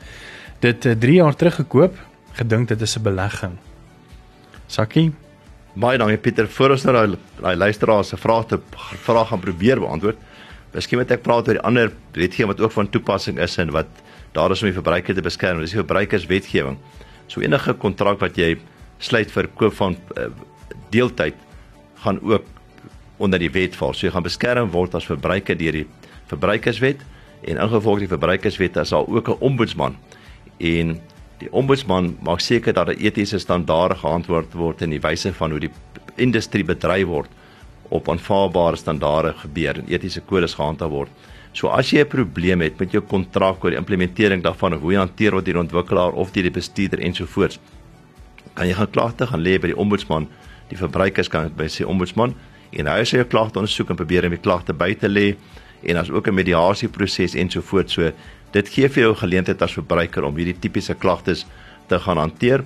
Dit 0.59 0.81
3 0.81 0.97
uh, 0.97 1.15
jaar 1.15 1.35
terug 1.35 1.55
gekoop, 1.55 1.95
gedink 2.33 2.69
dit 2.69 2.81
is 2.81 2.97
'n 2.97 3.03
belegging. 3.03 3.57
Sakkie. 4.67 5.13
Baie 5.75 5.99
dankie 5.99 6.19
Pieter. 6.19 6.49
Voor 6.49 6.71
ons 6.71 6.85
nou 6.85 7.17
daai 7.41 7.57
luisteraar 7.57 8.05
se 8.05 8.17
vraag 8.17 8.47
te 8.47 8.59
vraag 9.05 9.29
gaan 9.29 9.41
probeer 9.41 9.81
beantwoord. 9.81 10.17
Miskien 10.75 11.01
moet 11.01 11.11
ek 11.15 11.23
praat 11.25 11.49
oor 11.49 11.57
die 11.57 11.65
ander 11.65 11.93
wetgewing 12.13 12.53
wat 12.53 12.61
ook 12.61 12.75
van 12.75 12.91
toepassing 12.93 13.39
is 13.41 13.57
en 13.59 13.73
wat 13.73 13.89
daar 14.37 14.53
is 14.53 14.63
om 14.63 14.69
die 14.69 14.77
verbruiker 14.77 15.17
te 15.17 15.25
beskerm. 15.25 15.63
Dis 15.63 15.73
die 15.73 15.81
verbruikerswetgewing. 15.81 16.77
So 17.29 17.41
enige 17.41 17.75
kontrak 17.81 18.21
wat 18.21 18.37
jy 18.37 18.57
sluit 19.01 19.33
vir 19.33 19.49
koop 19.57 19.77
van 19.79 19.97
uh, 20.17 20.29
deeltyd 20.93 21.37
gaan 22.05 22.21
ook 22.21 22.45
onder 23.19 23.41
die 23.41 23.51
wet 23.53 23.77
val. 23.79 23.95
So 23.95 24.07
jy 24.07 24.13
gaan 24.13 24.27
beskerm 24.27 24.73
word 24.75 24.95
as 24.99 25.09
verbruiker 25.09 25.57
deur 25.59 25.81
die 25.81 25.87
verbruikerswet 26.29 27.01
en 27.49 27.61
ingevolge 27.63 28.05
die 28.05 28.11
verbruikerswet 28.11 28.77
is 28.77 28.93
daar 28.93 29.09
ook 29.09 29.29
'n 29.29 29.41
ombudsman. 29.41 29.97
En 30.59 31.01
die 31.39 31.53
ombudsman 31.53 32.17
maak 32.21 32.41
seker 32.41 32.73
dat 32.73 32.89
'n 32.89 33.01
etiese 33.01 33.39
standaarde 33.39 33.95
geantwoord 33.95 34.53
word 34.53 34.83
in 34.83 34.91
die 34.91 35.01
wyse 35.01 35.33
van 35.33 35.51
hoe 35.51 35.61
die 35.61 35.73
industrie 36.17 36.65
bedryf 36.65 37.07
word 37.07 37.31
op 37.89 38.09
aanvaarbare 38.09 38.77
standaarde 38.77 39.33
gebeur 39.43 39.79
en 39.79 39.89
etiese 39.89 40.21
kodes 40.21 40.55
gehandhaaf 40.55 40.91
word. 40.91 41.11
So 41.53 41.69
as 41.69 41.91
jy 41.91 42.01
'n 42.01 42.09
probleem 42.09 42.61
het 42.61 42.79
met 42.79 42.93
jou 42.93 43.03
kontrak 43.03 43.65
oor 43.65 43.71
die 43.71 43.79
implementering 43.79 44.43
daarvan 44.43 44.75
of 44.75 44.81
hoe 44.81 44.93
jy 44.93 44.99
hanteer 44.99 45.31
deur 45.31 45.43
die 45.43 45.59
ontwikkelaar 45.59 46.13
of 46.13 46.31
deur 46.33 46.43
die 46.43 46.51
bestuurder 46.61 47.01
ensovoorts, 47.01 47.59
kan 48.55 48.67
jy 48.67 48.75
gaan 48.75 48.91
klagte 48.91 49.27
gaan 49.27 49.43
lê 49.43 49.59
by 49.59 49.67
die 49.67 49.77
ombudsman. 49.77 50.29
Die 50.69 50.77
verbruikers 50.77 51.29
kan 51.29 51.51
by 51.57 51.67
sy 51.69 51.85
ombudsman 51.85 52.35
en 52.73 52.87
hy 52.87 53.05
sê 53.05 53.19
'n 53.19 53.29
klagte 53.29 53.59
ondersoek 53.59 53.91
en 53.91 53.97
probeer 53.97 54.25
om 54.25 54.31
die 54.31 54.47
klagte 54.47 54.73
by 54.73 54.95
te 54.95 55.09
lê 55.09 55.37
en 55.83 55.97
as 55.97 56.11
ook 56.11 56.29
'n 56.29 56.35
mediasieproses 56.35 57.35
ensovoorts. 57.35 57.93
So 57.93 58.13
dit 58.53 58.69
gee 58.69 58.89
vir 58.89 59.03
jou 59.03 59.15
geleentheid 59.15 59.63
as 59.63 59.73
verbruiker 59.73 60.25
om 60.25 60.37
hierdie 60.37 60.59
tipiese 60.61 60.95
klagtes 60.95 61.47
te 61.89 61.99
gaan 61.99 62.19
hanteer 62.19 62.65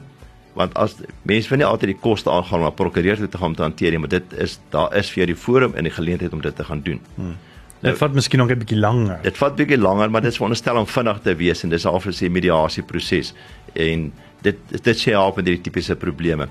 want 0.55 0.75
as 0.77 0.97
mense 1.29 1.49
wil 1.49 1.59
nie 1.59 1.67
altyd 1.67 1.95
die 1.95 2.01
koste 2.01 2.31
aangaan 2.31 2.61
om 2.61 2.67
'n 2.67 2.75
prokureur 2.75 3.17
toe 3.17 3.29
te 3.29 3.39
gaan 3.39 3.49
om 3.49 3.55
te 3.55 3.63
hanteer 3.63 3.91
nie, 3.91 3.99
maar 3.99 4.09
dit 4.09 4.33
is 4.33 4.61
daar 4.71 4.97
is 4.97 5.11
vir 5.11 5.25
jou 5.25 5.27
die 5.27 5.41
forum 5.45 5.75
en 5.75 5.85
die 5.85 5.93
geleentheid 5.93 6.33
om 6.33 6.41
dit 6.41 6.57
te 6.57 6.65
gaan 6.65 6.83
doen. 6.83 7.01
Hmm. 7.15 7.37
Dit 7.81 7.99
vat 7.99 8.13
miskien 8.15 8.39
nog 8.39 8.51
'n 8.51 8.59
bietjie 8.59 8.79
langer. 8.79 9.19
Dit 9.23 9.37
vat 9.37 9.57
bietjie 9.57 9.79
langer, 9.79 10.11
maar 10.11 10.21
dit 10.21 10.31
is 10.31 10.37
veronderstel 10.37 10.77
om 10.77 10.87
vinnig 10.87 11.21
te 11.23 11.35
wees 11.35 11.63
en 11.63 11.69
dis 11.69 11.87
al 11.87 12.01
vir 12.01 12.13
'n 12.13 12.33
mediasieproses 12.33 13.35
en 13.73 14.13
dit 14.43 14.57
dit 14.83 14.97
sê 14.97 15.17
op 15.17 15.37
met 15.37 15.47
hierdie 15.47 15.63
tipiese 15.63 15.97
probleme. 15.97 16.49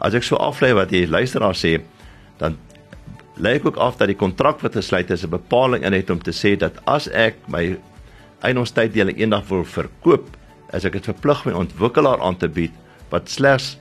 As 0.00 0.14
ek 0.14 0.22
so 0.22 0.36
aflei 0.36 0.72
wat 0.72 0.90
jy 0.90 1.06
luisteraar 1.06 1.54
sê, 1.54 1.80
dan 2.38 2.56
lyk 3.36 3.66
ook 3.66 3.76
af 3.76 3.96
dat 3.96 4.08
die 4.08 4.16
kontrak 4.16 4.60
wat 4.60 4.74
gesluit 4.74 5.10
is 5.10 5.24
'n 5.24 5.30
bepaling 5.30 5.84
in 5.84 5.92
het 5.92 6.10
om 6.10 6.22
te 6.22 6.32
sê 6.32 6.56
dat 6.56 6.72
as 6.86 7.08
ek 7.08 7.36
my 7.48 7.78
eiendomstyddele 8.40 9.14
eendag 9.14 9.48
wil 9.48 9.64
verkoop, 9.64 10.36
is 10.72 10.84
ek 10.84 10.92
dit 10.92 11.04
verplig 11.04 11.44
my 11.44 11.52
ontwikkelaar 11.52 12.20
aan 12.20 12.36
te 12.36 12.48
bied 12.48 12.72
wat 13.12 13.30
slegs 13.30 13.76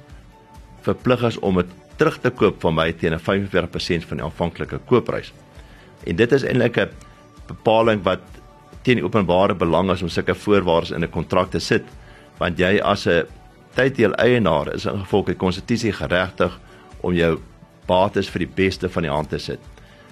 verplig 0.86 1.24
is 1.24 1.40
om 1.40 1.62
dit 1.62 1.78
terug 2.02 2.18
te 2.22 2.32
koop 2.34 2.62
van 2.64 2.76
my 2.76 2.92
teen 2.92 3.14
'n 3.14 3.20
45% 3.20 4.06
van 4.10 4.18
die 4.18 4.26
aanvanklike 4.26 4.80
koopprys. 4.90 5.34
En 6.06 6.16
dit 6.16 6.32
is 6.32 6.44
eintlik 6.44 6.78
'n 6.78 6.90
bepaling 7.48 8.04
wat 8.04 8.22
teen 8.82 8.98
die 8.98 9.06
openbare 9.06 9.56
belang 9.56 9.92
is 9.92 10.02
om 10.02 10.10
sulke 10.10 10.36
voorwaardes 10.36 10.92
in 10.92 11.04
'n 11.04 11.10
kontrak 11.10 11.52
te 11.52 11.60
sit, 11.60 11.84
want 12.38 12.58
jy 12.58 12.80
as 12.80 13.08
'n 13.08 13.26
tyddeel 13.76 14.14
eienaar 14.14 14.74
is 14.74 14.86
in 14.86 15.00
gevolg 15.00 15.26
die 15.26 15.36
konstitusie 15.36 15.94
geregtig 15.94 16.60
om 17.02 17.14
jou 17.14 17.40
bates 17.88 18.30
vir 18.30 18.40
die 18.40 18.54
beste 18.56 18.90
van 18.90 19.04
die 19.04 19.12
hand 19.12 19.30
te 19.30 19.40
sit. 19.40 19.60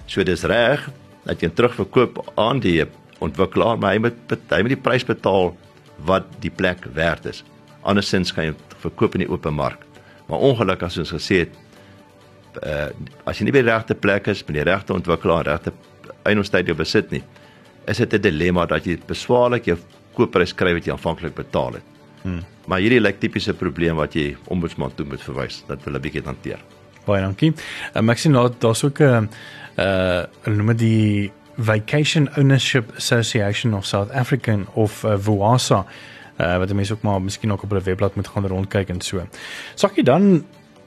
So 0.06 0.22
dis 0.24 0.44
reg 0.44 0.88
dat 1.24 1.40
jy 1.40 1.48
terugverkoop 1.48 2.32
aan 2.36 2.60
die 2.60 2.84
ontwikkelaar, 3.18 3.78
maar 3.78 3.92
hy 3.92 3.98
moet 3.98 4.14
hy 4.50 4.62
moet 4.62 4.74
die 4.74 4.84
prys 4.88 5.04
betaal 5.04 5.56
wat 6.08 6.24
die 6.40 6.50
plek 6.50 6.84
werd 6.94 7.26
is. 7.26 7.44
Andersins 7.82 8.32
kan 8.32 8.44
jy 8.44 8.54
verkoop 8.80 9.14
in 9.14 9.24
die 9.24 9.30
open 9.30 9.54
mark. 9.54 9.84
Maar 10.28 10.38
ongelukkig 10.38 10.86
as 10.86 10.98
ons 10.98 11.12
gesê 11.16 11.44
het 11.44 11.58
uh 12.66 12.90
as 13.30 13.38
jy 13.38 13.46
nie 13.46 13.54
by 13.54 13.62
die 13.62 13.70
regte 13.70 13.94
plek 13.94 14.28
is, 14.32 14.42
by 14.42 14.56
die 14.58 14.66
regte 14.66 14.94
ontwikkelaar, 14.94 15.46
regte 15.46 15.72
eiendomstyd 16.26 16.68
jy 16.68 16.74
besit 16.74 17.10
nie, 17.14 17.22
is 17.86 17.98
dit 17.98 18.14
'n 18.14 18.22
dilemma 18.22 18.66
dat 18.66 18.86
jy 18.86 18.98
beswaarlik 19.06 19.66
jou 19.66 19.78
koopprys 20.14 20.54
kry 20.54 20.74
wat 20.74 20.86
jy 20.86 20.92
aanvanklik 20.92 21.34
betaal 21.34 21.78
het. 21.78 21.86
Hmm. 22.22 22.44
Maar 22.66 22.80
hierdie 22.80 23.00
lyk 23.00 23.20
tipiese 23.20 23.54
probleem 23.54 23.96
wat 23.96 24.14
jy 24.14 24.36
ombudsman 24.48 24.94
toe 24.94 25.06
moet 25.06 25.22
verwys 25.22 25.64
dat 25.66 25.84
hulle 25.84 25.98
bietjie 25.98 26.22
hanteer. 26.24 26.58
Baie 27.06 27.22
dankie. 27.22 27.54
Um, 27.94 28.10
ek 28.10 28.18
sien 28.18 28.32
daar 28.32 28.50
daar's 28.58 28.84
ook 28.84 29.00
'n 29.00 29.28
uh, 29.78 30.24
uh 30.44 30.56
noem 30.56 30.76
dit 30.76 31.30
Vacation 31.56 32.28
Ownership 32.36 32.92
Association 32.96 33.74
of 33.74 33.84
South 33.84 34.10
African 34.10 34.66
of 34.74 35.04
uh, 35.04 35.16
VUASA 35.18 35.84
uh, 36.40 36.56
wat 36.58 36.72
mense 36.72 36.92
ook 36.92 37.02
maar 37.02 37.22
miskien 37.22 37.52
ook 37.52 37.62
op 37.62 37.70
hulle 37.70 37.82
webblad 37.82 38.14
moet 38.14 38.28
gaan 38.28 38.46
rondkyk 38.46 38.88
en 38.88 39.00
so. 39.00 39.26
Sakkie 39.74 40.04
dan 40.04 40.44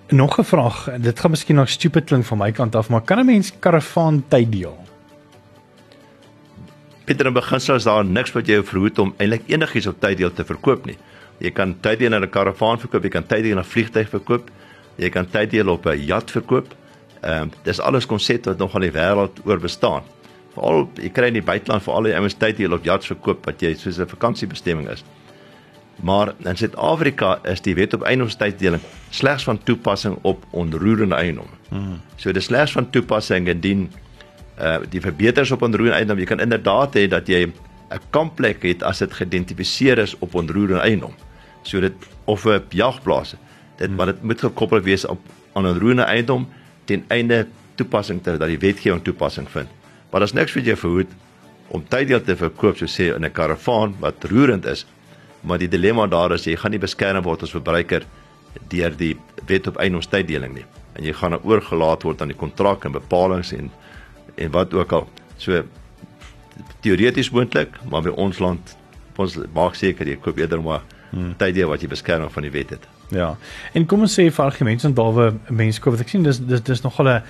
nog 0.07 0.37
'n 0.39 0.43
vraag. 0.43 0.89
Dit 0.99 1.19
gaan 1.19 1.31
miskien 1.31 1.55
nog 1.55 1.69
stupid 1.69 2.03
klink 2.03 2.25
van 2.25 2.37
my 2.37 2.51
kant 2.51 2.75
af, 2.75 2.89
maar 2.89 3.01
kan 3.01 3.19
'n 3.19 3.25
mens 3.25 3.51
karavaan 3.59 4.23
tyd 4.27 4.51
deel? 4.51 4.77
Pieter 7.03 7.25
in 7.25 7.33
beginsel 7.33 7.75
is 7.75 7.83
daar 7.83 8.05
niks 8.05 8.31
wat 8.31 8.45
jou 8.45 8.63
verhoed 8.63 8.99
om 8.99 9.13
eintlik 9.17 9.41
enigiets 9.47 9.87
op 9.87 9.99
tyd 9.99 10.17
deel 10.17 10.33
te 10.33 10.45
verkoop 10.45 10.85
nie. 10.85 10.97
Jy 11.37 11.51
kan 11.51 11.79
tyd 11.79 11.99
deel 11.99 12.13
in 12.13 12.21
'n 12.21 12.29
karavaan 12.29 12.79
verkoop, 12.79 13.03
jy 13.03 13.09
kan 13.09 13.25
tyd 13.25 13.43
deel 13.43 13.51
in 13.51 13.59
'n 13.59 13.63
vliegtyg 13.63 14.09
verkoop, 14.09 14.49
jy 14.95 15.09
kan 15.09 15.29
tyd 15.29 15.49
deel 15.51 15.69
op 15.69 15.85
'n 15.85 16.05
yacht 16.05 16.31
verkoop. 16.31 16.75
Ehm 17.21 17.41
um, 17.41 17.51
dis 17.63 17.79
alles 17.79 18.05
konsepte 18.05 18.49
wat 18.49 18.57
nog 18.57 18.75
aan 18.75 18.81
die 18.81 18.91
wêreld 18.91 19.45
oor 19.45 19.59
bestaan 19.59 20.03
veral 20.53 20.87
jy 21.01 21.09
kry 21.13 21.29
in 21.31 21.39
die 21.39 21.45
buiteland 21.45 21.83
veral 21.85 22.09
die 22.09 22.15
ouens 22.17 22.37
tyd 22.37 22.59
hier 22.61 22.73
op 22.75 22.85
yachts 22.85 23.09
verkoop 23.11 23.45
wat 23.49 23.61
jy 23.61 23.73
soos 23.75 23.99
'n 23.99 24.07
vakansiebestemming 24.07 24.89
is. 24.89 25.03
Maar 26.01 26.33
in 26.43 26.57
Suid-Afrika 26.57 27.39
is 27.43 27.61
die 27.61 27.75
wet 27.75 27.93
op 27.93 28.01
eiendomstyddeling 28.01 28.81
slegs 29.09 29.43
van 29.43 29.59
toepassing 29.63 30.17
op 30.21 30.45
onroerende 30.49 31.15
eiendom. 31.15 31.47
Hmm. 31.69 31.99
So 32.15 32.31
dis 32.31 32.49
slegs 32.49 32.71
van 32.71 32.89
toepassing 32.89 33.47
indien 33.47 33.91
uh 34.59 34.77
die 34.89 35.01
verbeters 35.01 35.51
op 35.51 35.61
onroerende 35.61 35.97
eiendom 35.97 36.19
jy 36.19 36.25
kan 36.29 36.39
inderdaad 36.39 36.97
hê 36.97 37.07
dat 37.09 37.27
jy 37.27 37.45
'n 37.45 37.53
kampplek 38.09 38.63
het 38.63 38.83
as 38.83 38.97
dit 38.99 39.13
geïdentifiseer 39.13 39.97
is 39.97 40.17
op 40.19 40.35
onroerende 40.35 40.81
eiendom. 40.81 41.13
So 41.61 41.79
dit 41.79 41.93
of 42.25 42.45
'n 42.45 42.61
jagplaas. 42.69 43.35
Dit 43.77 43.87
hmm. 43.87 43.95
maar 43.95 44.05
dit 44.05 44.23
moet 44.23 44.39
gekoppel 44.39 44.81
wees 44.81 45.05
op 45.05 45.19
aan 45.53 45.67
onroerende 45.67 46.03
eiendom 46.03 46.49
ten 46.85 47.05
einde 47.07 47.47
toepassing 47.75 48.23
te 48.23 48.37
dat 48.37 48.47
die 48.47 48.59
wetgewing 48.59 49.03
toepassing 49.03 49.49
vind. 49.49 49.69
Maar 50.09 50.19
daar's 50.19 50.33
niks 50.33 50.53
wat 50.53 50.65
jou 50.65 50.77
verhoed 50.77 51.11
om 51.67 51.85
tyddeel 51.87 52.21
te 52.21 52.35
verkoop 52.35 52.77
so 52.77 52.85
sê 52.85 53.15
in 53.15 53.25
'n 53.25 53.31
karavaan 53.31 53.95
wat 53.99 54.23
roerend 54.29 54.65
is. 54.65 54.85
Maar 55.43 55.59
die 55.59 55.67
dilemma 55.67 56.07
daar 56.07 56.31
is 56.31 56.45
jy 56.47 56.55
gaan 56.55 56.71
nie 56.71 56.81
beskerm 56.81 57.23
word 57.23 57.43
as 57.43 57.51
verbruiker 57.51 58.05
deur 58.71 58.95
die 58.97 59.15
wet 59.49 59.67
op 59.67 59.79
eiendomstyddeling 59.81 60.53
nie. 60.55 60.65
En 60.95 61.03
jy 61.03 61.13
gaan 61.17 61.35
oorgelaat 61.41 62.03
word 62.03 62.21
aan 62.21 62.31
die 62.31 62.37
kontrak 62.37 62.85
en 62.85 62.95
bepalinge 62.95 63.57
en 63.57 63.71
en 64.35 64.49
wat 64.51 64.73
ook 64.73 64.91
al. 64.91 65.07
So 65.37 65.61
teoreties 66.81 67.29
moontlik, 67.29 67.75
maar 67.89 68.01
by 68.01 68.13
ons 68.17 68.39
land 68.39 68.77
ons 69.21 69.37
maak 69.53 69.75
seker 69.77 70.09
jy 70.09 70.17
koop 70.17 70.39
eerder 70.41 70.61
maar 70.61 70.81
hmm. 71.11 71.35
tyddeel 71.37 71.69
wat 71.69 71.83
jy 71.83 71.89
beskerm 71.91 72.29
van 72.33 72.47
die 72.47 72.53
wet 72.53 72.73
het. 72.73 72.87
Ja. 73.13 73.33
En 73.77 73.85
kom 73.85 74.05
ons 74.05 74.15
sê 74.17 74.25
vir 74.31 74.45
argumente 74.45 74.87
en 74.87 74.95
behalwe 74.97 75.33
mense 75.53 75.81
koop 75.81 75.97
wat 75.97 76.05
ek 76.05 76.13
sien 76.15 76.25
dis 76.25 76.39
dis 76.41 76.63
dis 76.65 76.81
nogal 76.81 77.09
'n 77.09 77.21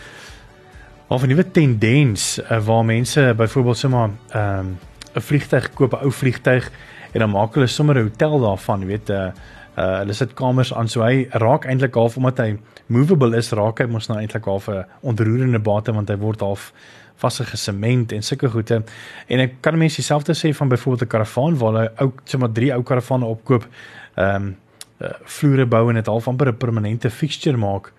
of 1.10 1.24
'n 1.24 1.27
nuwe 1.27 1.51
tendens 1.51 2.39
uh, 2.39 2.60
waar 2.65 2.86
mense 2.86 3.34
byvoorbeeld 3.38 3.77
sommer 3.77 4.10
ehm 4.32 4.60
um, 4.60 4.78
'n 5.15 5.21
vliegtyg 5.21 5.73
koop, 5.73 5.93
'n 5.93 6.06
ou 6.06 6.12
vliegtyg 6.12 6.71
en 7.13 7.19
dan 7.19 7.30
maak 7.30 7.56
hulle 7.56 7.67
sommer 7.67 7.95
'n 7.97 8.10
hotel 8.10 8.39
daarvan, 8.39 8.86
weet, 8.86 9.10
uh 9.10 9.32
uh 9.78 9.99
hulle 9.99 10.13
sit 10.13 10.34
kamers 10.34 10.73
aan 10.73 10.88
so 10.88 11.02
hy 11.02 11.28
raak 11.32 11.65
eintlik 11.65 11.95
half 11.95 12.17
omdat 12.17 12.38
hy 12.38 12.58
movable 12.88 13.38
is, 13.38 13.52
raak 13.52 13.80
hy 13.80 13.88
mos 13.89 14.08
nou 14.08 14.19
eintlik 14.19 14.45
half 14.45 14.69
'n 14.69 14.86
onroerende 15.02 15.60
bate 15.60 15.91
want 15.91 16.10
hy 16.10 16.17
word 16.17 16.41
half 16.41 16.73
vasge 17.15 17.58
sement 17.58 18.12
en 18.12 18.21
sulke 18.21 18.49
goede. 18.49 18.84
En 19.28 19.39
ek 19.39 19.62
kan 19.62 19.78
mense 19.78 19.95
dieselfde 19.95 20.34
sê 20.34 20.54
van 20.54 20.69
byvoorbeeld 20.69 21.02
'n 21.02 21.08
karavaan 21.08 21.58
waar 21.58 21.73
hulle 21.73 21.91
ou 21.99 22.12
sommer 22.23 22.52
drie 22.52 22.73
ou 22.73 22.84
karavane 22.84 23.26
opkoop, 23.26 23.67
ehm 24.15 24.36
um, 24.36 24.56
uh, 25.02 25.10
vloere 25.23 25.65
bou 25.65 25.89
en 25.89 25.95
dit 25.95 26.06
half 26.06 26.28
amper 26.28 26.47
'n 26.47 26.58
permanente 26.58 27.10
fixture 27.10 27.58
maak. 27.58 27.91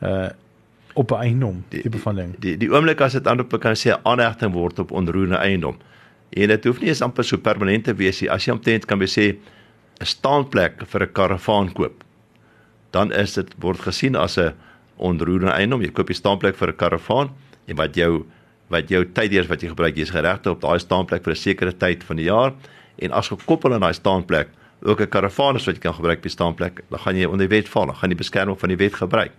Uh 0.00 0.28
op 0.94 1.10
'n 1.10 1.14
eiendom 1.14 1.64
tipe 1.68 1.98
van 1.98 2.14
ding. 2.14 2.34
Die 2.38 2.56
die, 2.56 2.56
die 2.58 2.76
oomblik 2.76 3.00
as 3.00 3.12
dit 3.12 3.26
aanop 3.26 3.60
kan 3.60 3.76
sê 3.76 3.96
aanhegting 4.02 4.52
word 4.52 4.78
op 4.78 4.90
onroerende 4.90 5.36
eiendom. 5.36 5.76
En 6.32 6.48
dit 6.48 6.64
hoef 6.64 6.80
nie 6.80 6.88
eens 6.88 7.02
amper 7.04 7.24
so 7.24 7.36
permanent 7.38 7.84
te 7.84 7.94
wees 7.94 8.22
nie. 8.22 8.30
As 8.30 8.46
jy 8.46 8.54
omtrent 8.54 8.86
kan 8.88 9.00
sê 9.00 9.36
'n 10.00 10.06
staanplek 10.06 10.86
vir 10.86 11.02
'n 11.02 11.12
karavaan 11.12 11.72
koop, 11.72 12.04
dan 12.90 13.12
is 13.12 13.34
dit 13.34 13.54
word 13.58 13.80
gesien 13.80 14.16
as 14.16 14.38
'n 14.38 14.54
onroerende 14.96 15.52
eiendom. 15.52 15.82
Jy 15.82 15.92
koop 15.92 16.06
die 16.06 16.16
staanplek 16.16 16.56
vir 16.56 16.68
'n 16.68 16.76
karavaan 16.76 17.30
en 17.68 17.76
wat 17.76 17.94
jou 17.94 18.26
wat 18.70 18.88
jou 18.88 19.04
tydeers 19.04 19.48
wat 19.48 19.60
jy 19.60 19.68
gebruik, 19.68 19.96
jy's 19.96 20.10
geregte 20.10 20.50
op 20.50 20.60
daai 20.60 20.78
staanplek 20.78 21.24
vir 21.24 21.32
'n 21.32 21.36
sekere 21.36 21.72
tyd 21.72 22.04
van 22.04 22.16
die 22.16 22.24
jaar 22.24 22.52
en 22.98 23.12
as 23.12 23.28
gekoppel 23.28 23.74
aan 23.74 23.80
daai 23.80 23.92
staanplek 23.92 24.48
ook 24.82 25.00
'n 25.00 25.08
karavaan 25.08 25.56
is 25.56 25.66
wat 25.66 25.74
jy 25.74 25.80
kan 25.80 25.94
gebruik 25.94 26.16
op 26.16 26.22
die 26.22 26.30
staanplek, 26.30 26.82
dan 26.90 26.98
gaan 26.98 27.16
jy 27.16 27.24
onder 27.24 27.48
die 27.48 27.56
wet 27.56 27.68
val, 27.68 27.86
dan 27.86 27.94
gaan 27.94 28.10
jy 28.10 28.16
beskerming 28.16 28.58
van 28.58 28.68
die 28.68 28.76
wet 28.76 28.94
gebruik. 28.94 29.32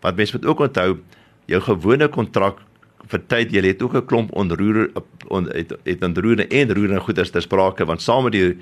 Wat 0.00 0.16
mense 0.16 0.36
moet 0.36 0.46
ook 0.46 0.60
onthou, 0.60 0.98
jou 1.46 1.60
gewone 1.60 2.08
kontrak 2.08 2.58
vir 3.12 3.26
tyd 3.28 3.52
jy 3.52 3.62
het 3.66 3.82
ook 3.82 3.94
'n 3.94 4.06
klomp 4.06 4.32
onroer 4.32 4.90
on, 5.28 5.48
het 5.52 5.72
het 5.84 6.02
onroerende 6.02 6.48
en 6.48 6.74
roerende 6.74 7.00
goederes 7.00 7.30
ter 7.30 7.42
sprake 7.42 7.84
want 7.84 8.02
saam 8.02 8.24
met 8.24 8.32
die 8.32 8.58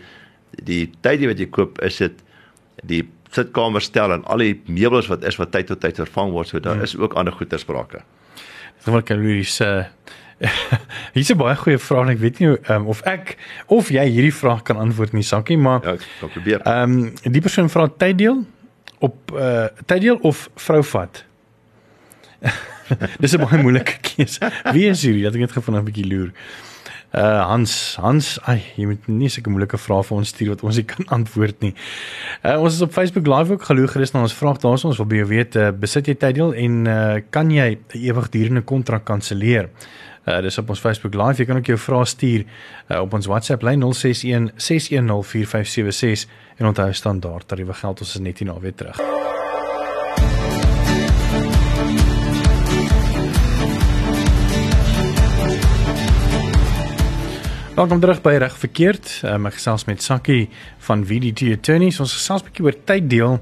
die 0.64 0.90
tyd 1.00 1.24
wat 1.26 1.38
jy 1.38 1.46
koop 1.46 1.80
is 1.80 1.98
dit 1.98 2.22
die 2.84 3.04
sitkamer 3.30 3.82
stel 3.82 4.12
en 4.12 4.24
al 4.24 4.42
die 4.42 4.60
meubels 4.66 5.06
wat 5.10 5.24
is 5.24 5.38
wat 5.38 5.52
tyd 5.52 5.66
tot 5.70 5.80
tyd 5.80 5.96
vervang 5.96 6.32
word 6.34 6.48
so 6.48 6.58
daar 6.58 6.74
hmm. 6.74 6.82
is 6.82 6.96
ook 6.96 7.14
ander 7.14 7.32
goeder 7.32 7.58
sprake. 7.58 8.02
Dis 8.80 8.92
wel 8.92 9.02
kan 9.02 9.20
hierdie 9.20 9.44
se 9.44 9.86
Hier's 11.14 11.30
'n 11.30 11.36
baie 11.36 11.56
goeie 11.56 11.78
vraag 11.78 12.06
en 12.06 12.12
ek 12.14 12.18
weet 12.18 12.38
nie 12.40 12.48
um, 12.72 12.86
of 12.88 13.02
ek 13.04 13.36
of 13.68 13.90
jy 13.92 14.06
hierdie 14.08 14.34
vraag 14.34 14.62
kan 14.64 14.80
antwoord 14.80 15.12
nie 15.12 15.22
Sakkie 15.22 15.58
maar 15.58 15.84
Ja, 15.84 15.98
ek 16.00 16.32
probeer. 16.32 16.64
Ehm 16.64 16.96
um, 16.96 17.32
die 17.32 17.44
persoon 17.44 17.68
vra 17.68 17.88
tyddeel 17.88 18.46
op 18.98 19.32
uh 19.36 19.68
tyddeel 19.86 20.16
of 20.16 20.48
vrouvat? 20.56 21.24
Dis 23.22 23.36
'n 23.36 23.44
baie 23.44 23.62
moeilike 23.62 24.00
keuse. 24.08 24.50
Wie 24.72 24.88
is 24.90 25.02
hierdie? 25.02 25.22
Dat 25.26 25.34
ek 25.34 25.46
net 25.46 25.56
gefond 25.56 25.78
'n 25.78 25.84
bietjie 25.84 26.08
loer. 26.08 26.32
Uh 27.10 27.42
Hans, 27.42 27.96
Hans, 27.98 28.38
ai, 28.46 28.60
jy 28.78 28.84
moet 28.86 29.06
nie 29.10 29.28
sulke 29.28 29.50
moeilike 29.50 29.78
vrae 29.82 30.04
vir 30.06 30.16
ons 30.20 30.30
stuur 30.30 30.52
wat 30.52 30.60
ons 30.62 30.76
nie 30.78 30.84
kan 30.86 31.08
antwoord 31.16 31.64
nie. 31.64 31.72
Uh 32.46 32.60
ons 32.62 32.76
is 32.76 32.84
op 32.86 32.92
Facebook 32.94 33.26
Live 33.26 33.52
ook 33.52 33.66
gerus 33.66 34.12
na 34.14 34.22
ons 34.22 34.34
vraag 34.34 34.60
daar 34.62 34.78
is 34.78 34.84
ons 34.86 35.00
wil 35.02 35.08
by 35.10 35.18
jou 35.18 35.26
weet, 35.32 35.56
uh, 35.56 35.72
besit 35.74 36.06
jy 36.06 36.14
tyddeel 36.14 36.54
en 36.54 36.86
uh 36.86 37.18
kan 37.34 37.50
jy 37.50 37.74
'n 37.74 37.98
ewigdurende 37.98 38.62
kontrak 38.62 39.04
kanselleer? 39.04 39.70
Uh 40.26 40.40
dis 40.40 40.58
op 40.58 40.70
ons 40.70 40.80
Facebook 40.80 41.14
Live. 41.14 41.42
Jy 41.42 41.46
kan 41.46 41.56
ook 41.56 41.66
jou 41.66 41.78
vrae 41.78 42.06
stuur 42.06 42.44
uh, 42.90 43.00
op 43.00 43.12
ons 43.12 43.26
WhatsApp 43.26 43.62
lyn 43.62 43.82
061 43.82 44.52
610 44.54 45.24
4576 45.24 46.30
en 46.58 46.66
onthou 46.66 46.92
standaard 46.92 47.48
tariewe 47.48 47.74
geld 47.74 48.00
ons 48.00 48.14
is 48.14 48.20
net 48.20 48.38
hier 48.38 48.52
na 48.52 48.60
weer 48.60 48.74
terug. 48.74 49.39
Welkom 57.80 58.00
terug 58.00 58.18
by 58.20 58.34
reg 58.36 58.52
verkeerd. 58.60 59.06
Um, 59.24 59.46
ek 59.48 59.54
gesels 59.56 59.86
met 59.88 60.02
Sakkie 60.04 60.50
van 60.84 61.00
VDT 61.08 61.46
Attorneys. 61.54 61.96
Ons 62.04 62.12
gesels 62.12 62.42
'n 62.42 62.48
bietjie 62.50 62.64
oor 62.66 62.76
tyd 62.84 63.06
deel 63.08 63.38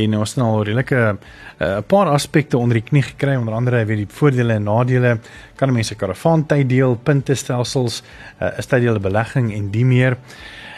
en 0.00 0.16
ons 0.18 0.34
het 0.34 0.40
nou 0.42 0.50
redelike 0.60 0.98
eh, 0.98 1.14
'n 1.14 1.64
uh, 1.64 1.78
paar 1.88 2.10
aspekte 2.12 2.58
onder 2.58 2.76
die 2.76 2.84
knie 2.84 3.02
gekry, 3.02 3.36
onder 3.36 3.54
andere 3.54 3.84
weet 3.84 4.04
die 4.04 4.14
voordele 4.18 4.52
en 4.52 4.64
nadele. 4.64 5.20
Kan 5.56 5.72
mense 5.72 5.94
karavaan 5.94 6.46
tyd 6.46 6.68
deel, 6.68 6.96
punte 6.96 7.34
stelsels, 7.34 8.02
'n 8.40 8.44
uh, 8.44 8.58
tyd 8.58 8.82
deel 8.82 9.00
belegging 9.00 9.54
en 9.54 9.70
die 9.70 9.84
meer. 9.84 10.18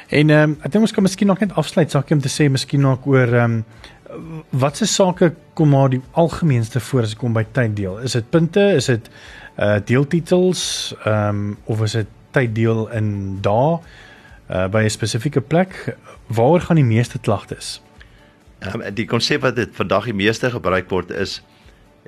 En 0.09 0.31
um, 0.31 0.57
ek 0.63 0.71
dink 0.71 0.83
ons 0.83 0.93
kan 0.93 1.03
miskien 1.03 1.27
nog 1.27 1.41
net 1.41 1.53
afsluit 1.55 1.91
Sakkie 1.91 2.15
om 2.15 2.23
te 2.23 2.29
sê 2.29 2.49
miskien 2.49 2.81
nog 2.81 3.07
oor 3.07 3.35
um, 3.35 3.65
watse 4.51 4.87
sake 4.87 5.35
kom 5.55 5.69
maar 5.69 5.91
die 5.91 6.03
algemeenste 6.13 6.81
voor 6.81 7.03
as 7.03 7.13
ek 7.13 7.19
kom 7.19 7.33
by 7.33 7.45
tyd 7.53 7.77
deel. 7.77 7.99
Is 7.99 8.13
dit 8.13 8.31
punte? 8.31 8.61
Is 8.77 8.87
dit 8.87 9.11
uh 9.59 9.81
deeltitels? 9.85 10.95
Ehm 11.05 11.29
um, 11.29 11.57
of 11.67 11.83
is 11.83 11.93
dit 11.93 12.07
tyd 12.31 12.55
deel 12.55 12.89
in 12.97 13.41
dae 13.43 13.79
uh, 14.51 14.67
by 14.69 14.83
'n 14.85 14.91
spesifieke 14.91 15.41
plek 15.41 15.97
waaroor 16.27 16.61
gaan 16.61 16.77
die 16.77 16.85
meeste 16.85 17.19
klagtes? 17.19 17.81
Um, 18.61 18.83
die 18.95 19.07
konsep 19.07 19.43
wat 19.43 19.57
dit 19.57 19.71
vandag 19.73 20.05
die 20.05 20.17
meeste 20.17 20.51
gebruik 20.51 20.91
word 20.91 21.11
is 21.11 21.41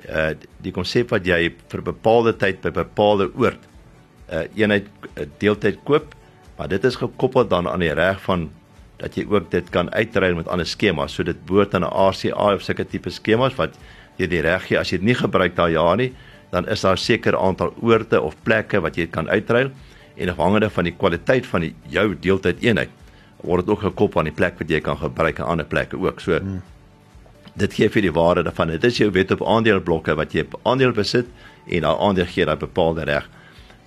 uh 0.09 0.33
die 0.61 0.71
konsep 0.73 1.09
wat 1.13 1.25
jy 1.25 1.53
vir 1.69 1.81
bepaalde 1.81 2.33
tyd 2.33 2.61
by 2.61 2.71
bepaalde 2.71 3.29
oord 3.35 3.61
'n 3.61 4.35
uh, 4.35 4.45
eenheid 4.55 4.87
uh, 5.17 5.25
deeltyd 5.37 5.79
koop, 5.83 6.15
maar 6.57 6.67
dit 6.67 6.83
is 6.83 6.95
gekoppel 6.95 7.47
dan 7.47 7.67
aan 7.67 7.79
die 7.79 7.93
reg 7.93 8.21
van 8.21 8.49
dat 8.97 9.15
jy 9.15 9.25
ook 9.29 9.51
dit 9.51 9.69
kan 9.69 9.91
uitruil 9.93 10.35
met 10.35 10.47
ander 10.47 10.65
skemas. 10.65 11.13
So 11.13 11.23
dit 11.23 11.45
behoort 11.45 11.73
aan 11.75 11.83
'n 11.83 11.93
RCA 12.09 12.53
of 12.53 12.61
sulke 12.61 12.85
tipe 12.85 13.09
skemas 13.09 13.55
wat 13.55 13.77
jy 14.17 14.27
die 14.27 14.41
reg 14.41 14.67
gee 14.67 14.79
as 14.79 14.89
jy 14.89 14.97
dit 14.97 15.05
nie 15.05 15.17
gebruik 15.17 15.55
daai 15.55 15.73
jaar 15.73 15.97
nie, 15.97 16.13
dan 16.51 16.67
is 16.67 16.81
daar 16.81 16.93
'n 16.93 16.97
sekere 16.97 17.37
aantal 17.37 17.73
oorde 17.81 18.21
of 18.21 18.35
plekke 18.43 18.81
wat 18.81 18.95
jy 18.95 19.07
kan 19.07 19.29
uitruil 19.29 19.71
en 20.15 20.29
afhangende 20.29 20.69
van 20.69 20.83
die 20.83 20.95
kwaliteit 20.97 21.47
van 21.49 21.61
die 21.61 21.73
jou 21.89 22.15
deeltyd 22.19 22.61
eenheid 22.63 22.89
word 23.43 23.65
dit 23.65 23.73
ook 23.73 23.81
gekoppel 23.87 24.21
aan 24.21 24.29
die 24.29 24.35
plek 24.35 24.59
wat 24.59 24.69
jy 24.71 24.79
kan 24.83 24.97
gebruik 24.97 25.39
aan 25.39 25.55
ander 25.55 25.67
plekke 25.67 25.97
ook. 25.99 26.21
So 26.23 26.37
hmm. 26.37 26.61
dit 27.59 27.73
gee 27.73 27.89
vir 27.89 28.01
die 28.01 28.13
waarde 28.13 28.43
daarvan. 28.47 28.71
Dit 28.71 28.83
is 28.87 28.97
jou 28.97 29.09
wet 29.11 29.31
op 29.35 29.43
aandeleblokke 29.45 30.15
wat 30.15 30.33
jy 30.33 30.45
aandeel 30.63 30.93
besit 30.95 31.27
en 31.67 31.85
daai 31.85 31.97
aandeel 32.07 32.29
gee 32.31 32.45
daai 32.45 32.57
bepaalde 32.59 33.07
reg. 33.09 33.27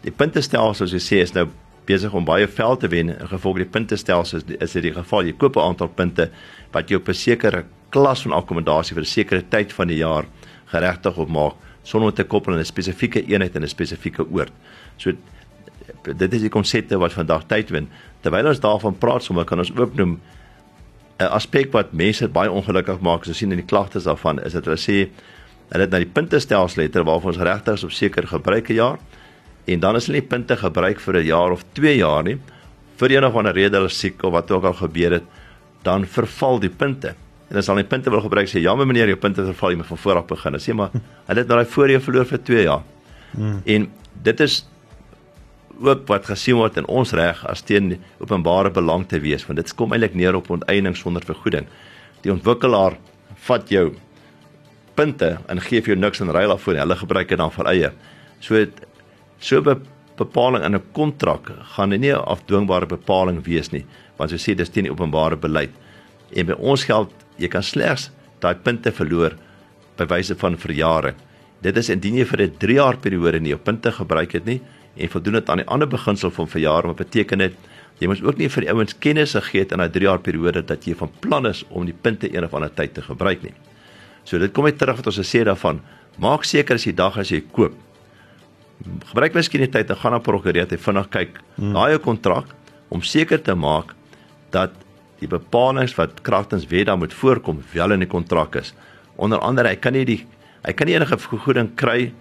Die 0.04 0.12
puntestelsel 0.12 0.86
soos 0.86 0.92
jy 0.92 1.02
sê 1.02 1.22
is 1.24 1.34
nou 1.34 1.48
besig 1.86 2.12
om 2.14 2.26
baie 2.26 2.46
veld 2.50 2.82
te 2.82 2.90
wen 2.90 3.12
in 3.14 3.30
gevolg 3.30 3.62
die 3.62 3.70
puntestelsel 3.70 4.42
is 4.42 4.72
dit 4.74 4.82
die 4.82 4.94
geval 4.94 5.26
jy 5.26 5.32
koop 5.38 5.56
'n 5.56 5.68
aantal 5.70 5.88
punte 5.88 6.30
wat 6.72 6.90
jy 6.90 6.96
op 6.96 7.08
'n 7.08 7.14
sekere 7.14 7.64
klas 7.90 8.22
van 8.22 8.32
akkommodasie 8.32 8.94
vir 8.94 9.02
'n 9.02 9.14
sekere 9.14 9.42
tyd 9.48 9.72
van 9.72 9.88
die 9.88 9.98
jaar 9.98 10.26
geregtig 10.66 11.16
op 11.16 11.28
maak 11.28 11.54
sonder 11.82 12.12
te 12.12 12.24
koppel 12.24 12.52
aan 12.52 12.60
'n 12.60 12.64
spesifieke 12.64 13.22
eenheid 13.22 13.56
en 13.56 13.62
'n 13.62 13.68
spesifieke 13.68 14.26
oord. 14.30 14.52
So 14.98 15.12
dit 16.14 16.32
is 16.32 16.40
die 16.40 16.52
konsepte 16.52 16.98
wat 16.98 17.12
vandag 17.12 17.46
tyd 17.46 17.70
wen. 17.70 17.88
Terwyl 18.22 18.46
ons 18.46 18.60
daarvan 18.60 18.98
praat, 18.98 19.24
sommer 19.26 19.44
kan 19.44 19.58
ons 19.58 19.72
ook 19.76 19.94
noem 19.94 20.20
'n 21.18 21.30
aspek 21.32 21.72
wat 21.72 21.92
mense 21.92 22.28
baie 22.28 22.50
ongelukkig 22.50 23.00
maak, 23.00 23.26
ons 23.26 23.38
sien 23.38 23.50
in 23.50 23.58
die 23.58 23.66
klagtes 23.66 24.04
daarvan, 24.04 24.38
is 24.44 24.52
dat 24.52 24.64
hulle 24.64 24.76
sê 24.76 25.08
hulle 25.70 25.82
het 25.82 25.90
na 25.90 25.98
die 25.98 26.12
puntestelsel 26.12 26.82
letter 26.82 27.04
waarvan 27.04 27.32
ons 27.32 27.42
regtig 27.42 27.74
is 27.74 27.84
op 27.84 27.92
sekere 27.92 28.26
gebruike 28.26 28.74
jaar 28.74 28.98
en 29.66 29.80
dan 29.80 29.96
is 29.96 30.06
hulle 30.06 30.20
nie 30.20 30.28
punte 30.28 30.56
gebruik 30.56 31.00
vir 31.00 31.16
'n 31.16 31.26
jaar 31.26 31.50
of 31.52 31.64
2 31.72 31.96
jaar 31.96 32.22
nie. 32.22 32.38
Vir 32.96 33.10
een 33.10 33.24
of 33.24 33.34
ander 33.34 33.52
rede 33.52 33.76
hulle 33.76 33.88
siek 33.88 34.22
of 34.22 34.32
wat 34.32 34.50
ook 34.50 34.64
al 34.64 34.74
gebeur 34.74 35.12
het 35.12 35.24
dan 35.82 36.06
verval 36.06 36.60
die 36.60 36.70
punte. 36.70 37.14
En 37.50 37.56
as 37.56 37.66
hulle 37.66 37.82
die 37.82 37.88
punte 37.88 38.10
wil 38.10 38.20
gebruik 38.20 38.48
sê 38.48 38.60
ja 38.60 38.74
my 38.74 38.84
meneer 38.84 39.08
jou 39.08 39.16
punte 39.16 39.44
verval 39.44 39.70
jy 39.70 39.76
moet 39.76 39.86
van 39.86 39.98
voor 39.98 40.16
af 40.16 40.26
begin. 40.26 40.54
Sê 40.54 40.74
maar 40.74 40.90
hulle 41.26 41.40
het 41.40 41.48
nou 41.48 41.58
daai 41.58 41.70
voorheen 41.70 42.00
verloor 42.00 42.24
vir 42.24 42.38
2 42.38 42.62
jaar. 42.62 42.82
Hmm. 43.36 43.60
en 43.64 43.90
dit 44.22 44.40
is 44.40 44.66
ook 45.80 46.06
wat 46.08 46.28
gesien 46.30 46.56
word 46.56 46.78
in 46.80 46.86
ons 46.88 47.12
reg 47.16 47.42
as 47.48 47.62
teen 47.66 47.96
openbare 48.22 48.70
belang 48.70 49.04
te 49.08 49.20
wees 49.20 49.44
want 49.46 49.60
dit 49.60 49.74
kom 49.76 49.92
eintlik 49.92 50.14
neer 50.14 50.36
op 50.36 50.50
onteiening 50.50 50.96
sonder 50.96 51.24
vergoeding. 51.24 51.66
Die 52.24 52.32
ontwikkelaar 52.32 52.96
vat 53.48 53.70
jou 53.70 53.90
punte 54.96 55.36
en 55.48 55.60
gee 55.60 55.82
vir 55.82 55.94
jou 55.94 55.98
niks 56.00 56.22
in 56.24 56.32
ruil 56.32 56.54
daarvoor. 56.54 56.80
Hulle 56.80 56.96
gebruik 56.96 57.28
dit 57.28 57.38
dan 57.38 57.52
vir 57.52 57.70
eie. 57.72 57.92
So 58.40 58.66
so 59.38 59.60
'n 59.60 59.82
bepaling 60.16 60.64
in 60.64 60.74
'n 60.74 60.82
kontrak 60.92 61.52
gaan 61.76 61.90
nie 61.90 62.12
'n 62.12 62.24
afdwingbare 62.24 62.86
bepaling 62.86 63.44
wees 63.44 63.72
nie 63.72 63.84
want 64.16 64.30
so 64.30 64.36
sê 64.36 64.56
dis 64.56 64.70
teen 64.70 64.84
die 64.84 64.92
openbare 64.92 65.36
beleid. 65.36 65.70
En 66.34 66.46
by 66.46 66.52
ons 66.52 66.84
geld 66.84 67.12
jy 67.36 67.48
kan 67.48 67.62
slegs 67.62 68.10
daai 68.40 68.54
punte 68.54 68.92
verloor 68.92 69.36
by 69.96 70.04
wyse 70.06 70.34
van 70.34 70.56
verjaring 70.56 71.14
dit 71.64 71.76
is 71.76 71.88
indien 71.92 72.18
jy 72.20 72.24
vir 72.24 72.42
'n 72.42 72.58
3 72.58 72.74
jaar 72.74 72.96
periode 72.96 73.40
nie 73.40 73.50
jou 73.50 73.58
punte 73.58 73.92
gebruik 73.92 74.32
het 74.32 74.44
nie 74.44 74.60
en 74.96 75.08
voldoen 75.08 75.32
dit 75.32 75.50
aan 75.50 75.58
die 75.58 75.68
ander 75.68 75.88
beginsel 75.88 76.30
van 76.30 76.48
verjaring 76.48 76.92
wat 76.92 77.04
beteken 77.04 77.38
dit 77.38 77.54
jy 78.00 78.08
moet 78.08 78.22
ook 78.22 78.38
nie 78.38 78.48
vir 78.48 78.62
die 78.62 78.72
ouens 78.72 78.94
kennis 78.98 79.32
gegee 79.32 79.60
het 79.60 79.72
in 79.72 79.78
daai 79.78 79.90
3 79.90 80.04
jaar 80.04 80.18
periode 80.18 80.62
dat 80.62 80.84
jy 80.84 80.94
van 80.94 81.10
plan 81.20 81.46
is 81.46 81.64
om 81.70 81.84
die 81.84 81.94
punte 81.94 82.34
een 82.34 82.44
of 82.44 82.54
ander 82.54 82.74
tyd 82.74 82.94
te 82.94 83.02
gebruik 83.02 83.42
nie 83.42 83.54
so 84.24 84.38
dit 84.38 84.52
kom 84.52 84.64
net 84.64 84.78
terug 84.78 84.96
wat 84.96 85.06
ons 85.06 85.18
gesê 85.18 85.44
daarvan 85.44 85.80
maak 86.18 86.44
seker 86.44 86.74
as 86.74 86.84
jy 86.84 86.92
dag 86.92 87.18
as 87.18 87.30
jy 87.30 87.40
koop 87.52 87.74
gebruik 89.10 89.34
miskien 89.34 89.60
die 89.60 89.70
tyd 89.70 89.90
en 89.90 89.96
gaan 89.96 90.12
na 90.12 90.18
prokureur 90.18 90.66
te 90.66 90.76
vinnig 90.76 91.10
kyk 91.10 91.40
hmm. 91.56 91.72
na 91.72 91.88
jou 91.88 91.98
kontrak 91.98 92.46
om 92.88 93.02
seker 93.02 93.42
te 93.42 93.54
maak 93.54 93.94
dat 94.50 94.72
die 95.20 95.28
bepalinge 95.30 95.94
wat 95.96 96.20
kragtens 96.26 96.66
wet 96.70 96.86
daar 96.90 96.98
moet 97.00 97.14
voorkom 97.14 97.62
wel 97.72 97.96
in 97.96 98.04
die 98.04 98.10
kontrak 98.10 98.56
is. 98.60 98.74
Onder 99.16 99.40
andere, 99.40 99.72
hy 99.72 99.78
kan 99.80 99.96
nie 99.96 100.04
die 100.04 100.20
hy 100.66 100.74
kan 100.74 100.88
nie 100.88 100.96
enige 100.98 101.18
vergoeding 101.18 101.70
kry 101.78 102.12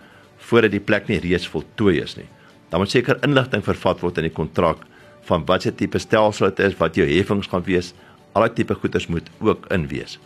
voordat 0.49 0.71
die 0.71 0.83
plek 0.83 1.09
nie 1.09 1.19
reeds 1.23 1.47
voltooi 1.49 1.97
is 2.01 2.15
nie. 2.17 2.27
Dan 2.69 2.83
moet 2.83 2.91
seker 2.91 3.19
inligting 3.25 3.63
vervat 3.65 4.01
word 4.03 4.19
in 4.21 4.27
die 4.29 4.35
kontrak 4.35 4.83
van 5.25 5.45
watse 5.49 5.71
tipe 5.73 5.99
stelsel 5.99 6.51
dit 6.51 6.61
is, 6.67 6.77
wat 6.77 6.97
jou 6.97 7.05
heffings 7.09 7.49
gaan 7.49 7.65
wees. 7.65 7.93
Al 8.35 8.47
die 8.49 8.61
tipe 8.61 8.77
goederes 8.77 9.07
moet 9.09 9.29
ook 9.41 9.65
in 9.73 9.87
wees. 9.89 10.19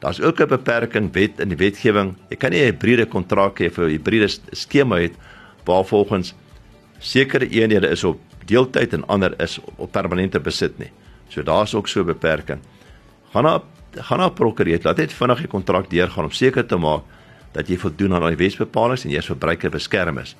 Daar's 0.00 0.20
ook 0.20 0.40
'n 0.40 0.48
beperking 0.48 1.12
wet 1.12 1.40
in 1.40 1.48
die 1.48 1.56
wetgewing. 1.56 2.16
Jy 2.30 2.36
kan 2.36 2.50
nie 2.50 2.60
'n 2.60 2.72
hybride 2.72 3.06
kontrak 3.06 3.58
hê 3.60 3.70
vir 3.70 3.84
'n 3.84 3.90
hybride 3.90 4.28
skema 4.52 4.96
het 4.96 5.12
waar 5.64 5.84
volgens 5.84 6.34
sekere 6.98 7.48
eenhede 7.48 7.88
is 7.88 8.04
op 8.04 8.20
deeltyd 8.46 8.92
en 8.92 9.06
ander 9.06 9.34
is 9.40 9.58
op 9.76 9.92
permanente 9.92 10.40
besit 10.40 10.78
nie. 10.78 10.90
So 11.28 11.42
daar's 11.42 11.74
ook 11.74 11.88
so 11.88 12.00
'n 12.00 12.06
beperking. 12.06 12.60
Gaan 13.32 13.44
na 13.44 13.62
gaan 13.92 14.18
na 14.18 14.28
prokureur, 14.28 14.80
laat 14.82 14.96
net 14.96 15.12
vinnig 15.12 15.38
die 15.38 15.48
kontrak 15.48 15.90
deurgaan 15.90 16.24
om 16.24 16.30
seker 16.30 16.66
te 16.66 16.76
maak 16.76 17.02
dat 17.54 17.68
jy 17.70 17.78
voldoen 17.78 18.14
aan 18.14 18.28
die 18.34 18.40
wetsbepalinge 18.40 19.06
en 19.06 19.14
jy 19.14 19.18
as 19.22 19.30
verbruiker 19.30 19.70
beskerm 19.70 20.18
is. 20.18 20.34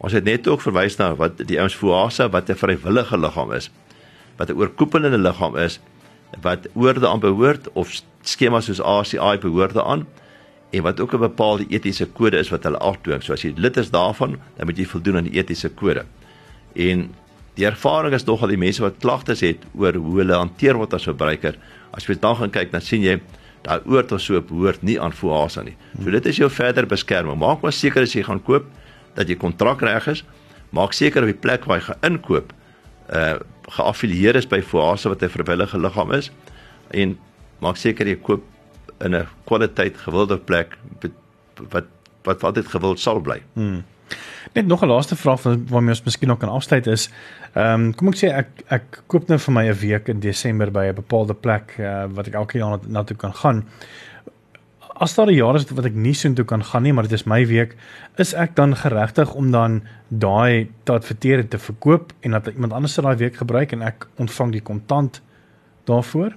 Ons 0.00 0.12
het 0.16 0.24
net 0.24 0.48
ook 0.48 0.62
verwys 0.64 0.96
na 0.96 1.12
wat 1.16 1.40
die 1.48 1.58
ouens 1.60 1.76
FOASA 1.76 2.28
wat 2.32 2.48
'n 2.50 2.56
vrywillige 2.56 3.18
liggaam 3.18 3.52
is, 3.52 3.70
wat 4.36 4.50
'n 4.50 4.56
oorkoepelende 4.56 5.18
liggaam 5.18 5.56
is 5.56 5.80
wat 6.42 6.68
oorde 6.74 7.08
aan 7.08 7.20
behoort 7.20 7.72
of 7.72 7.90
skemas 8.22 8.64
soos 8.64 8.80
ACI 8.80 9.38
behoort 9.40 9.76
aan 9.76 10.06
en 10.70 10.82
wat 10.82 11.00
ook 11.00 11.14
'n 11.14 11.18
bepaalde 11.18 11.66
etiese 11.68 12.06
kode 12.06 12.38
is 12.38 12.48
wat 12.48 12.62
hulle 12.62 12.78
afdwing. 12.78 13.22
So 13.22 13.32
as 13.32 13.42
jy 13.42 13.52
lid 13.56 13.76
is 13.76 13.90
daarvan, 13.90 14.38
dan 14.56 14.66
moet 14.66 14.78
jy 14.78 14.86
voldoen 14.86 15.16
aan 15.16 15.24
die 15.24 15.38
etiese 15.38 15.68
kode. 15.68 16.04
En 16.74 17.14
die 17.54 17.66
ervaring 17.66 18.14
is 18.14 18.24
nogal 18.24 18.48
die 18.48 18.56
mense 18.56 18.82
wat 18.82 18.98
klagtes 18.98 19.40
het 19.40 19.58
oor 19.74 19.94
hoe 19.94 20.18
hulle 20.18 20.34
hanteer 20.34 20.76
word 20.76 20.94
as 20.94 21.02
verbruiker. 21.02 21.58
As 21.90 22.06
jy 22.06 22.16
dan 22.20 22.36
gaan 22.36 22.50
kyk, 22.50 22.70
dan 22.70 22.80
sien 22.80 23.02
jy 23.02 23.20
daai 23.62 23.80
oord 23.84 24.12
of 24.12 24.20
so 24.20 24.40
behoort 24.40 24.82
nie 24.82 24.98
aan 25.00 25.12
Fuasa 25.12 25.62
nie. 25.62 25.76
So 26.02 26.10
dit 26.10 26.26
is 26.26 26.36
jou 26.40 26.50
verder 26.50 26.86
beskerming. 26.86 27.38
Maak 27.38 27.62
maar 27.62 27.72
seker 27.72 28.02
as 28.02 28.14
jy 28.14 28.22
gaan 28.26 28.42
koop 28.42 28.66
dat 29.14 29.28
jy 29.28 29.36
kontrak 29.36 29.82
reg 29.82 30.06
is. 30.08 30.24
Maak 30.70 30.94
seker 30.96 31.22
op 31.26 31.32
die 31.32 31.40
plek 31.40 31.66
waar 31.68 31.80
jy 31.80 31.88
gaan 31.90 32.12
inkoop 32.12 32.54
uh 33.10 33.38
geaffilieer 33.70 34.34
is 34.34 34.48
by 34.50 34.58
Fuasa 34.66 35.08
wat 35.12 35.22
'n 35.22 35.30
vrywillige 35.30 35.78
liggaam 35.78 36.10
is 36.12 36.30
en 36.90 37.18
maak 37.62 37.76
seker 37.76 38.06
jy 38.06 38.16
koop 38.16 38.42
in 39.00 39.14
'n 39.14 39.26
kwaliteit 39.46 39.96
gewilde 39.96 40.38
plek 40.38 40.78
wat 41.70 41.86
wat 42.24 42.42
altyd 42.44 42.66
gewild 42.66 42.98
sal 43.00 43.20
bly. 43.20 43.42
Hmm. 43.54 43.84
Net 44.52 44.66
nog 44.66 44.82
'n 44.82 44.86
laaste 44.86 45.16
vraag 45.16 45.42
waarmee 45.42 45.94
ons 45.94 46.02
miskien 46.02 46.28
nog 46.28 46.38
kan 46.38 46.48
afsluit 46.48 46.86
is, 46.86 47.10
ehm 47.54 47.80
um, 47.80 47.94
kom 47.94 48.08
ek 48.08 48.16
sê 48.16 48.28
ek 48.28 48.48
ek 48.68 49.02
koop 49.06 49.28
nou 49.28 49.38
vir 49.38 49.52
my 49.52 49.64
'n 49.68 49.78
week 49.78 50.08
in 50.08 50.20
Desember 50.20 50.70
by 50.70 50.84
'n 50.88 50.94
bepaalde 50.94 51.34
plek 51.34 51.76
uh, 51.78 52.04
wat 52.08 52.26
ek 52.26 52.34
elke 52.34 52.58
jaar 52.58 52.78
na 52.86 53.02
toe 53.02 53.16
kan 53.16 53.34
gaan. 53.34 53.64
As 54.94 55.14
daar 55.14 55.26
'n 55.26 55.34
jaar 55.34 55.54
is 55.54 55.64
wat 55.70 55.84
ek 55.84 55.94
nie 55.94 56.14
so 56.14 56.32
toe 56.32 56.44
kan 56.44 56.64
gaan 56.64 56.82
nie, 56.82 56.92
maar 56.92 57.08
dit 57.08 57.12
is 57.12 57.24
my 57.24 57.46
week, 57.46 57.76
is 58.16 58.34
ek 58.34 58.54
dan 58.56 58.76
geregtig 58.76 59.34
om 59.34 59.50
dan 59.50 59.82
daai 60.08 60.70
te 60.84 60.92
adverteer 60.92 61.48
te 61.48 61.58
verkoop 61.58 62.12
en 62.20 62.30
dat 62.30 62.46
iemand 62.46 62.72
anders 62.72 62.94
daai 62.94 63.16
week 63.16 63.36
gebruik 63.36 63.72
en 63.72 63.82
ek 63.82 64.06
ontvang 64.16 64.52
die 64.52 64.62
kontant 64.62 65.20
daarvoor? 65.84 66.34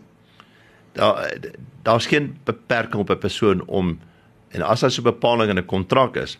daar 0.94 1.38
daar's 1.82 2.06
geen 2.06 2.38
beperking 2.44 3.02
op 3.02 3.10
'n 3.10 3.18
persoon 3.18 3.66
om 3.66 4.00
en 4.48 4.62
as 4.62 4.80
daar 4.80 4.92
so 4.92 5.02
'n 5.02 5.04
bepaling 5.04 5.50
in 5.50 5.58
'n 5.58 5.66
kontrak 5.66 6.16
is, 6.16 6.40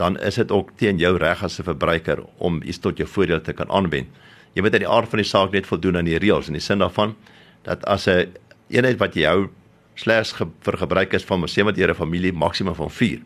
dan 0.00 0.16
is 0.24 0.34
dit 0.40 0.50
ook 0.50 0.70
teen 0.80 0.98
jou 0.98 1.16
reg 1.20 1.42
as 1.44 1.58
'n 1.60 1.68
verbruiker 1.68 2.24
om 2.38 2.62
iets 2.62 2.78
tot 2.78 2.96
jou 2.96 3.08
voordeel 3.08 3.40
te 3.40 3.52
kan 3.52 3.70
aanwend. 3.70 4.08
Jy 4.54 4.62
moet 4.62 4.72
uit 4.72 4.82
die 4.82 4.88
aard 4.88 5.08
van 5.08 5.18
die 5.18 5.28
saak 5.28 5.52
net 5.52 5.66
voldoen 5.66 5.96
aan 5.96 6.08
die 6.08 6.18
reëls 6.18 6.46
in 6.46 6.52
die 6.52 6.62
sin 6.62 6.78
daarvan 6.78 7.14
dat 7.62 7.84
as 7.84 8.06
'n 8.06 8.10
een 8.10 8.28
eenheid 8.68 8.98
wat 8.98 9.14
jy 9.14 9.24
hou 9.24 9.48
slegs 9.94 10.32
ge, 10.32 10.46
vir 10.60 10.76
gebruik 10.76 11.12
is 11.12 11.24
van 11.24 11.44
sê 11.46 11.64
met 11.64 11.76
jare 11.76 11.94
familie 11.94 12.32
maksimum 12.32 12.74
van 12.74 12.90
4. 12.90 13.20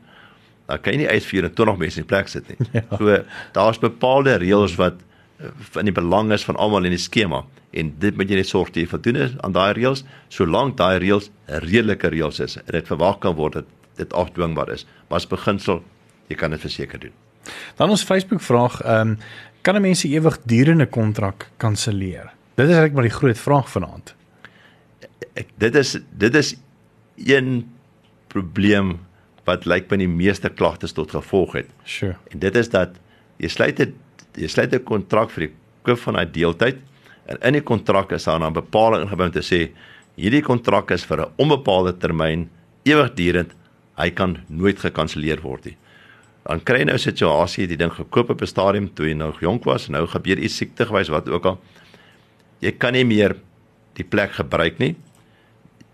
Dan 0.67 0.81
kan 0.81 0.93
jy 0.93 0.99
nie 0.99 1.09
uit 1.09 1.25
24 1.25 1.77
mense 1.77 2.01
in 2.01 2.07
plek 2.07 2.29
sit 2.29 2.49
nie. 2.49 2.57
Ja. 2.73 2.97
So 2.99 3.25
daar's 3.53 3.79
bepaalde 3.79 4.37
reëls 4.37 4.75
wat 4.77 4.95
in 5.79 5.85
die 5.85 5.93
belang 5.93 6.33
is 6.33 6.45
van 6.45 6.57
almal 6.57 6.85
in 6.85 6.95
die 6.95 6.99
skema 6.99 7.45
en 7.71 7.95
dit 7.99 8.17
moet 8.17 8.29
jy 8.31 8.37
net 8.37 8.49
sorg 8.49 8.71
jy 8.75 8.87
voldoen 8.87 9.39
aan 9.43 9.53
daai 9.53 9.73
reëls 9.73 10.05
solank 10.29 10.77
daai 10.77 10.99
reëls 10.99 11.31
redelike 11.47 12.09
reëls 12.09 12.41
is 12.41 12.57
en 12.57 12.73
dit 12.73 12.87
verwag 12.87 13.19
kan 13.19 13.35
word 13.35 13.53
dat 13.53 13.65
dit 13.97 14.13
afdwingbaar 14.13 14.73
is 14.73 14.87
maar 15.09 15.17
as 15.17 15.27
beginsel 15.27 15.83
jy 16.29 16.37
kan 16.37 16.51
dit 16.51 16.61
verseker 16.61 17.01
doen. 17.01 17.13
Dan 17.77 17.91
ons 17.91 18.05
Facebook 18.05 18.43
vraag 18.43 18.81
ehm 18.83 19.15
um, 19.15 19.19
kan 19.65 19.77
'n 19.77 19.81
mens 19.81 20.01
se 20.01 20.09
ewig 20.09 20.39
durende 20.45 20.87
kontrak 20.87 21.51
kanselleer? 21.57 22.33
Dit 22.55 22.69
is 22.69 22.75
eintlik 22.75 22.93
maar 22.93 23.09
die 23.09 23.19
groot 23.19 23.39
vraag 23.39 23.71
vanaand. 23.71 24.15
Ek 25.35 25.49
dit 25.59 25.75
is 25.75 25.99
dit 26.11 26.35
is 26.35 26.57
een 27.17 27.71
probleem 28.29 28.99
wat 29.45 29.65
lyk 29.65 29.89
by 29.89 29.97
die 29.97 30.09
meeste 30.09 30.49
klagtes 30.49 30.93
tot 30.93 31.11
gevolg 31.11 31.53
het. 31.53 31.69
Sure. 31.85 32.17
En 32.31 32.39
dit 32.39 32.57
is 32.57 32.69
dat 32.69 32.91
jy 33.37 33.49
sluit 33.49 33.81
'n 33.81 33.95
jy 34.35 34.49
sluit 34.49 34.73
'n 34.73 34.85
kontrak 34.85 35.31
vir 35.31 35.47
die 35.47 35.55
koop 35.83 35.99
van 35.99 36.17
'n 36.17 36.33
deeltyd 36.33 36.77
En 37.25 37.41
in 37.41 37.57
die 37.57 37.65
kontrak 37.65 38.13
is 38.13 38.25
daar 38.25 38.41
'n 38.41 38.53
bepaling 38.53 39.03
ingebou 39.03 39.27
om 39.27 39.33
te 39.33 39.43
sê 39.43 39.71
hierdie 40.15 40.43
kontrak 40.43 40.91
is 40.91 41.05
vir 41.05 41.21
'n 41.21 41.33
onbepaalde 41.37 41.97
termyn 41.97 42.51
ewigdurend. 42.83 43.53
Hy 43.97 44.11
kan 44.11 44.39
nooit 44.49 44.79
gekanselleer 44.79 45.41
word 45.41 45.65
nie. 45.65 45.77
Dan 46.45 46.61
kry 46.61 46.79
jy 46.79 46.85
nou 46.85 46.97
'n 46.97 46.99
situasie, 46.99 47.67
die 47.67 47.77
ding 47.77 47.93
gekoop 47.93 48.31
op 48.31 48.43
'n 48.43 48.47
stadium 48.47 48.95
toe 48.95 49.07
jy 49.07 49.15
nog 49.15 49.41
jonk 49.41 49.65
was, 49.65 49.89
nou 49.89 50.07
gebeur 50.07 50.39
iets 50.39 50.57
siektewys 50.57 51.09
wat 51.09 51.29
ook 51.29 51.45
al 51.45 51.61
jy 52.61 52.73
kan 52.73 52.93
nie 52.93 53.05
meer 53.05 53.37
die 53.95 54.05
plek 54.05 54.33
gebruik 54.33 54.79
nie. 54.79 54.97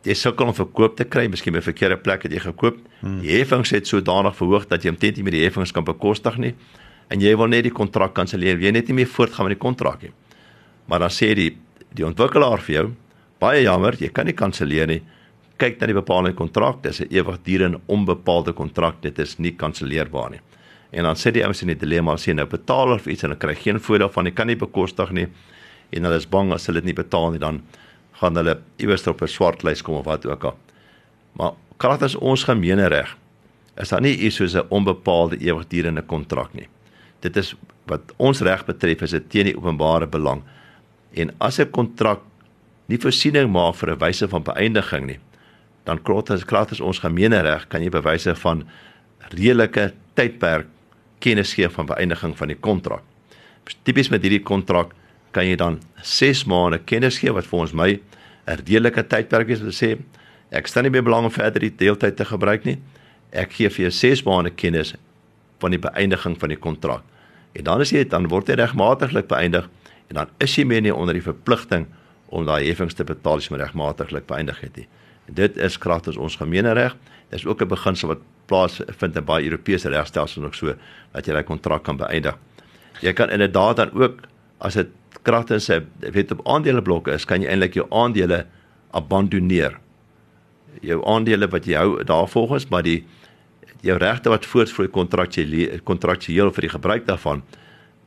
Jy 0.04 0.14
sukkel 0.14 0.46
om 0.46 0.54
verkoop 0.54 0.96
te 0.96 1.04
kry, 1.04 1.28
miskien 1.28 1.52
by 1.52 1.58
'n 1.58 1.72
verkeerde 1.72 1.96
plek 1.96 2.22
het 2.22 2.32
jy 2.32 2.38
gekoop. 2.38 2.78
Hmm. 3.00 3.20
Die 3.20 3.38
heffings 3.38 3.70
het 3.70 3.86
sodanig 3.86 4.36
verhoog 4.36 4.66
dat 4.68 4.82
jy 4.82 4.90
omtrent 4.90 5.16
nie 5.16 5.22
meer 5.22 5.32
die 5.32 5.44
heffings 5.44 5.72
kan 5.72 5.84
bekostig 5.84 6.36
nie. 6.38 6.54
en 7.10 7.22
jy 7.22 7.34
wil 7.38 7.50
net 7.50 7.66
die 7.66 7.74
kontrak 7.74 8.14
kanselleer, 8.14 8.60
jy 8.62 8.70
net 8.74 8.90
nie 8.90 9.00
meer 9.00 9.10
voortgaan 9.10 9.48
met 9.48 9.56
die 9.56 9.64
kontrak 9.64 10.04
nie. 10.06 10.12
Maar 10.90 11.06
dan 11.06 11.14
sê 11.14 11.32
die 11.34 11.50
die 11.90 12.06
ontwikkelaar 12.06 12.60
vir 12.62 12.74
jou, 12.74 12.84
baie 13.42 13.64
jammer, 13.64 13.96
jy 13.98 14.12
kan 14.14 14.28
nie 14.28 14.36
kanselleer 14.38 14.86
nie. 14.86 15.00
Kyk 15.60 15.80
na 15.80 15.90
die 15.90 15.94
bepaalde 15.94 16.32
kontrak, 16.32 16.82
dis 16.82 17.00
'n 17.00 17.12
ewigdurende 17.12 17.80
onbepaalde 17.86 18.52
kontrak, 18.52 19.02
dit 19.02 19.18
is 19.18 19.38
nie 19.38 19.52
kanselleerbaar 19.52 20.30
nie. 20.30 20.40
En 20.90 21.04
dan 21.04 21.14
sê 21.14 21.30
die 21.30 21.44
ouens 21.44 21.62
in 21.62 21.68
die 21.68 21.78
dilemma 21.78 22.16
sê 22.16 22.34
nou 22.34 22.46
betaal 22.46 22.88
hulle 22.88 22.98
vir 22.98 23.12
iets 23.12 23.22
en 23.24 23.30
hulle 23.30 23.38
kry 23.38 23.54
geen 23.54 23.80
voordeel 23.80 24.08
van 24.08 24.24
nie, 24.24 24.32
kan 24.32 24.46
nie 24.46 24.56
bekostig 24.56 25.10
nie. 25.10 25.28
En 25.92 26.04
hulle 26.04 26.16
is 26.16 26.26
bang 26.26 26.52
as 26.52 26.66
hulle 26.66 26.80
dit 26.80 26.90
nie 26.90 27.02
betaal 27.02 27.30
nie 27.30 27.38
dan 27.38 27.62
gaan 28.20 28.36
hulle 28.36 28.58
iewers 28.78 29.06
op 29.06 29.22
'n 29.22 29.28
swart 29.28 29.62
lys 29.62 29.82
kom 29.82 29.94
of 29.94 30.04
wat 30.04 30.26
ook 30.26 30.44
al. 30.44 30.56
Maar 31.32 31.52
kragtens 31.78 32.16
ons 32.16 32.44
gemeenereg 32.44 33.16
is 33.76 33.88
daar 33.88 34.00
nie 34.00 34.16
iets 34.16 34.36
soos 34.36 34.54
'n 34.54 34.66
onbepaalde 34.68 35.36
ewigdurende 35.38 36.02
kontrak 36.02 36.54
nie. 36.54 36.68
Dit 37.20 37.36
is 37.36 37.54
wat 37.86 38.00
ons 38.16 38.40
reg 38.40 38.64
betref 38.64 39.02
is 39.02 39.10
dit 39.10 39.30
teen 39.30 39.44
die 39.44 39.56
openbare 39.56 40.06
belang. 40.06 40.42
En 41.14 41.30
as 41.38 41.58
'n 41.60 41.70
kontrak 41.70 42.20
nie 42.86 42.98
voorsiening 42.98 43.50
maak 43.50 43.74
vir 43.74 43.90
'n 43.90 43.98
wyse 43.98 44.28
van 44.28 44.42
beëindiging 44.42 45.06
nie, 45.06 45.18
dan 45.84 46.02
kragtens 46.02 46.44
kragtens 46.44 46.80
ons 46.80 47.00
gemeenereg 47.02 47.66
kan 47.68 47.82
jy 47.82 47.90
bewyse 47.92 48.34
van 48.42 48.64
redelike 49.32 49.90
tydperk 50.18 50.68
kennis 51.20 51.54
gee 51.54 51.68
van 51.68 51.88
beëindiging 51.88 52.36
van 52.36 52.48
die 52.52 52.58
kontrak. 52.58 53.04
Tipies 53.84 54.10
met 54.10 54.24
hierdie 54.24 54.42
kontrak 54.42 54.94
kan 55.36 55.46
jy 55.46 55.56
dan 55.60 55.78
6 56.02 56.46
maande 56.50 56.80
kennis 56.82 57.20
gee 57.20 57.32
wat 57.32 57.46
ons 57.52 57.72
my 57.72 58.00
'n 58.46 58.56
redelike 58.56 59.02
tydperk 59.06 59.48
is 59.48 59.60
om 59.60 59.70
te 59.70 59.76
sê 59.76 59.98
ek 60.50 60.66
staan 60.66 60.84
nie 60.84 60.90
meer 60.90 61.04
belang 61.04 61.24
om 61.24 61.30
verder 61.30 61.60
die 61.60 61.76
deeltyd 61.76 62.16
te 62.16 62.24
gebruik 62.24 62.64
nie. 62.64 62.78
Ek 63.32 63.52
gee 63.52 63.68
vir 63.68 63.90
jou 63.90 63.90
6 63.90 64.24
maande 64.24 64.50
kennis 64.50 64.94
van 65.60 65.70
die 65.70 65.78
beëindiging 65.78 66.38
van 66.38 66.48
die 66.48 66.58
kontrak. 66.58 67.02
En 67.52 67.64
dan 67.64 67.80
as 67.80 67.90
jy 67.90 68.04
dan 68.04 68.28
word 68.28 68.48
hy 68.48 68.54
regmatiglik 68.54 69.28
beëindig 69.28 69.68
en 70.08 70.14
dan 70.14 70.26
is 70.38 70.56
jy 70.56 70.64
meer 70.64 70.82
nie 70.82 70.94
onder 70.94 71.14
die 71.14 71.22
verpligting 71.22 71.86
om 72.28 72.46
daai 72.46 72.66
heffings 72.66 72.94
te 72.94 73.04
betaal 73.04 73.36
as 73.36 73.48
jy 73.48 73.56
regmatiglik 73.56 74.26
beëindig 74.26 74.60
het 74.60 74.76
nie. 74.76 74.86
En 74.86 74.99
dit 75.26 75.56
is 75.56 75.78
kragtens 75.78 76.16
ons 76.16 76.36
gemeenereg. 76.36 76.96
Dis 77.30 77.46
ook 77.46 77.62
'n 77.62 77.68
beginsel 77.68 78.08
wat 78.08 78.18
plaasvind 78.46 79.16
in 79.16 79.24
baie 79.24 79.44
Europese 79.44 79.88
regstelsels 79.88 80.44
ook 80.44 80.54
so 80.54 80.74
dat 81.12 81.26
jy 81.26 81.32
daai 81.32 81.44
kontrak 81.44 81.82
kan 81.82 81.96
beëindig. 81.96 82.36
Jy 83.00 83.12
kan 83.12 83.30
inderdaad 83.30 83.76
dan 83.76 83.92
ook 83.92 84.20
as 84.58 84.74
dit 84.74 84.88
kragtens 85.22 85.68
'n 85.68 85.86
weet 85.98 86.32
op 86.32 86.46
aandeleblokke 86.48 87.12
is, 87.12 87.24
kan 87.24 87.42
jy 87.42 87.48
eintlik 87.48 87.74
jou 87.74 87.86
aandele 87.90 88.46
abandoneer. 88.90 89.78
Jou 90.80 91.04
aandele 91.06 91.48
wat 91.48 91.64
jy 91.64 91.74
hou 91.74 92.04
daarvolgens, 92.04 92.68
maar 92.68 92.82
die 92.82 93.04
jou 93.80 93.98
regte 93.98 94.28
wat 94.28 94.46
voortvloei 94.46 94.88
kontraktueel 94.88 95.80
kontraktueel 95.84 96.52
vir 96.52 96.60
die 96.60 96.74
gebruik 96.76 97.06
daarvan, 97.06 97.42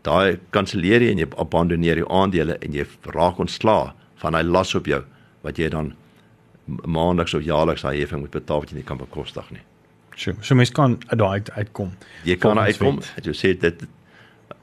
daai 0.02 0.40
kanselleer 0.50 1.02
jy 1.02 1.12
en 1.12 1.18
jy 1.18 1.28
abandoneer 1.38 1.98
jou 1.98 2.10
aandele 2.10 2.58
en 2.62 2.74
jy 2.74 2.86
raak 3.16 3.40
ontslaa 3.40 3.94
van 4.16 4.34
daai 4.34 4.44
las 4.44 4.76
op 4.76 4.86
jou 4.86 5.04
wat 5.44 5.58
jy 5.58 5.70
dan 5.70 5.94
maandeliks 6.66 7.34
of 7.34 7.44
jaarliks 7.44 7.82
daai 7.82 8.00
heffing 8.00 8.24
moet 8.24 8.32
betaal 8.32 8.64
wat 8.64 8.72
jy 8.72 8.80
nie 8.80 8.88
kan 8.88 8.98
bekostig 8.98 9.50
nie. 9.52 9.62
So, 10.16 10.34
so 10.42 10.56
mens 10.56 10.72
kan 10.72 11.00
daai 11.10 11.42
uit, 11.42 11.52
uitkom. 11.52 11.92
Jy 12.24 12.38
kan 12.42 12.60
uitkom. 12.60 13.02
Jy 13.24 13.36
sê 13.38 13.54
dit 13.60 13.86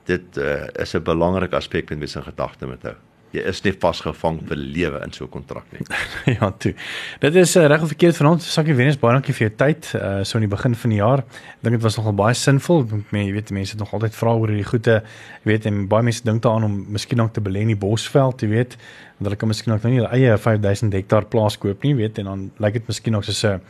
dit 0.08 0.38
uh, 0.38 0.66
is 0.82 0.94
'n 0.96 1.02
belangrike 1.02 1.56
aspek 1.56 1.90
met 1.90 1.98
mens 1.98 2.16
in 2.16 2.22
gedagte 2.22 2.66
moet 2.66 2.82
hou. 2.82 2.96
Jy 3.30 3.44
is 3.46 3.60
nie 3.62 3.70
vasgevang 3.78 4.40
vir 4.48 4.58
lewe 4.58 5.00
in 5.04 5.12
so 5.14 5.24
'n 5.24 5.30
kontrak 5.30 5.66
nie. 5.70 5.84
ja, 6.34 6.50
toe. 6.50 6.74
Dit 7.20 7.36
is 7.36 7.56
uh, 7.56 7.66
reg 7.70 7.82
of 7.82 7.92
verkeerd 7.92 8.16
van 8.16 8.26
ons. 8.32 8.52
Sakie 8.52 8.74
Venus, 8.74 8.98
baie 8.98 9.14
dankie 9.14 9.34
vir 9.34 9.46
jou 9.46 9.56
tyd. 9.56 9.92
Uh 9.94 10.24
so 10.24 10.38
in 10.38 10.48
die 10.48 10.50
begin 10.50 10.74
van 10.74 10.90
die 10.90 10.98
jaar. 10.98 11.22
Ek 11.22 11.62
dink 11.62 11.76
dit 11.78 11.82
was 11.82 11.96
nogal 11.96 12.16
baie 12.18 12.34
sinvol. 12.34 12.82
Men, 13.12 13.26
jy 13.28 13.32
weet 13.32 13.52
mense 13.54 13.76
het 13.76 13.78
nog 13.78 13.94
altyd 13.94 14.18
vra 14.18 14.34
oor 14.34 14.50
hierdie 14.50 14.66
goede. 14.66 14.96
Jy 15.44 15.52
weet 15.52 15.70
en 15.70 15.86
baie 15.86 16.02
mense 16.02 16.26
dink 16.26 16.42
daaraan 16.42 16.66
om 16.66 16.74
miskien 16.90 17.22
ook 17.22 17.32
te 17.32 17.40
belê 17.40 17.62
in 17.62 17.70
die 17.70 17.78
Bosveld, 17.78 18.42
jy 18.42 18.50
weet. 18.50 18.74
Want 19.18 19.30
hulle 19.30 19.38
kan 19.38 19.52
miskien 19.52 19.74
ook 19.74 19.86
nou 19.86 19.92
nie 19.94 20.02
hulle 20.02 20.10
eie 20.10 20.36
5000 20.36 20.98
hektaar 20.98 21.30
plaas 21.30 21.58
koop 21.58 21.86
nie, 21.86 21.94
weet 21.94 22.18
en 22.18 22.24
dan 22.24 22.50
lyk 22.58 22.80
dit 22.80 22.90
miskien 22.90 23.14
ook 23.14 23.24
soos 23.30 23.44
'n 23.44 23.60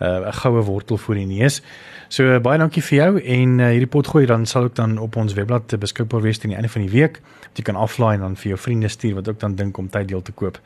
'n 0.00 0.32
goue 0.32 0.62
wortel 0.62 0.96
voor 0.96 1.14
die 1.14 1.26
neus. 1.26 1.62
So 2.08 2.40
baie 2.40 2.58
dankie 2.58 2.82
vir 2.82 2.96
jou 2.98 3.20
en 3.20 3.58
uh, 3.58 3.66
hierdie 3.68 3.90
pot 3.90 4.06
gooi 4.08 4.24
dan 4.26 4.46
sal 4.46 4.62
ook 4.62 4.74
dan 4.78 4.98
op 4.98 5.16
ons 5.16 5.34
webblad 5.36 5.74
beskikbaar 5.80 6.22
wees 6.24 6.38
teen 6.38 6.54
die 6.54 6.56
einde 6.56 6.70
van 6.72 6.86
die 6.86 6.90
week. 6.90 7.20
Jy 7.58 7.64
kan 7.66 7.76
aflaai 7.76 8.14
en 8.14 8.20
dan 8.20 8.36
vir 8.36 8.54
jou 8.54 8.58
vriende 8.58 8.88
stuur 8.88 9.18
wat 9.18 9.28
ook 9.28 9.40
dan 9.40 9.56
dink 9.58 9.78
om 9.78 9.90
tyd 9.92 10.08
deel 10.08 10.22
te 10.22 10.32
koop 10.32 10.60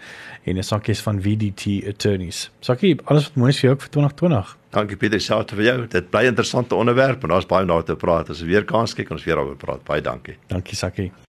en 0.44 0.56
'n 0.56 0.62
sakkie 0.62 0.94
van 0.94 1.20
VDT 1.22 1.86
Attorneys. 1.88 2.50
Sakkie, 2.60 2.96
alles 3.04 3.24
wat 3.24 3.36
mooi 3.36 3.50
is 3.50 3.60
vir 3.60 3.70
jou 3.70 3.74
ook 3.74 3.82
vir 3.82 3.90
2020. 3.90 4.56
Dankie 4.70 4.96
Pieter, 4.96 5.20
selfs 5.20 5.52
vir 5.52 5.64
jou. 5.64 5.86
Dit 5.86 6.10
bly 6.10 6.24
interessante 6.24 6.74
onderwerp 6.74 7.22
en 7.22 7.28
daar's 7.28 7.46
baie 7.46 7.62
om 7.62 7.68
daar 7.68 7.84
te 7.84 7.96
praat. 7.96 8.30
As 8.30 8.40
ons 8.40 8.48
weer 8.48 8.64
kans 8.64 8.94
kyk, 8.94 9.10
ons 9.10 9.24
weer 9.24 9.34
daaroor 9.34 9.56
praat. 9.56 9.84
Baie 9.84 10.00
dankie. 10.00 10.36
Dankie 10.46 10.76
Sakkie. 10.76 11.31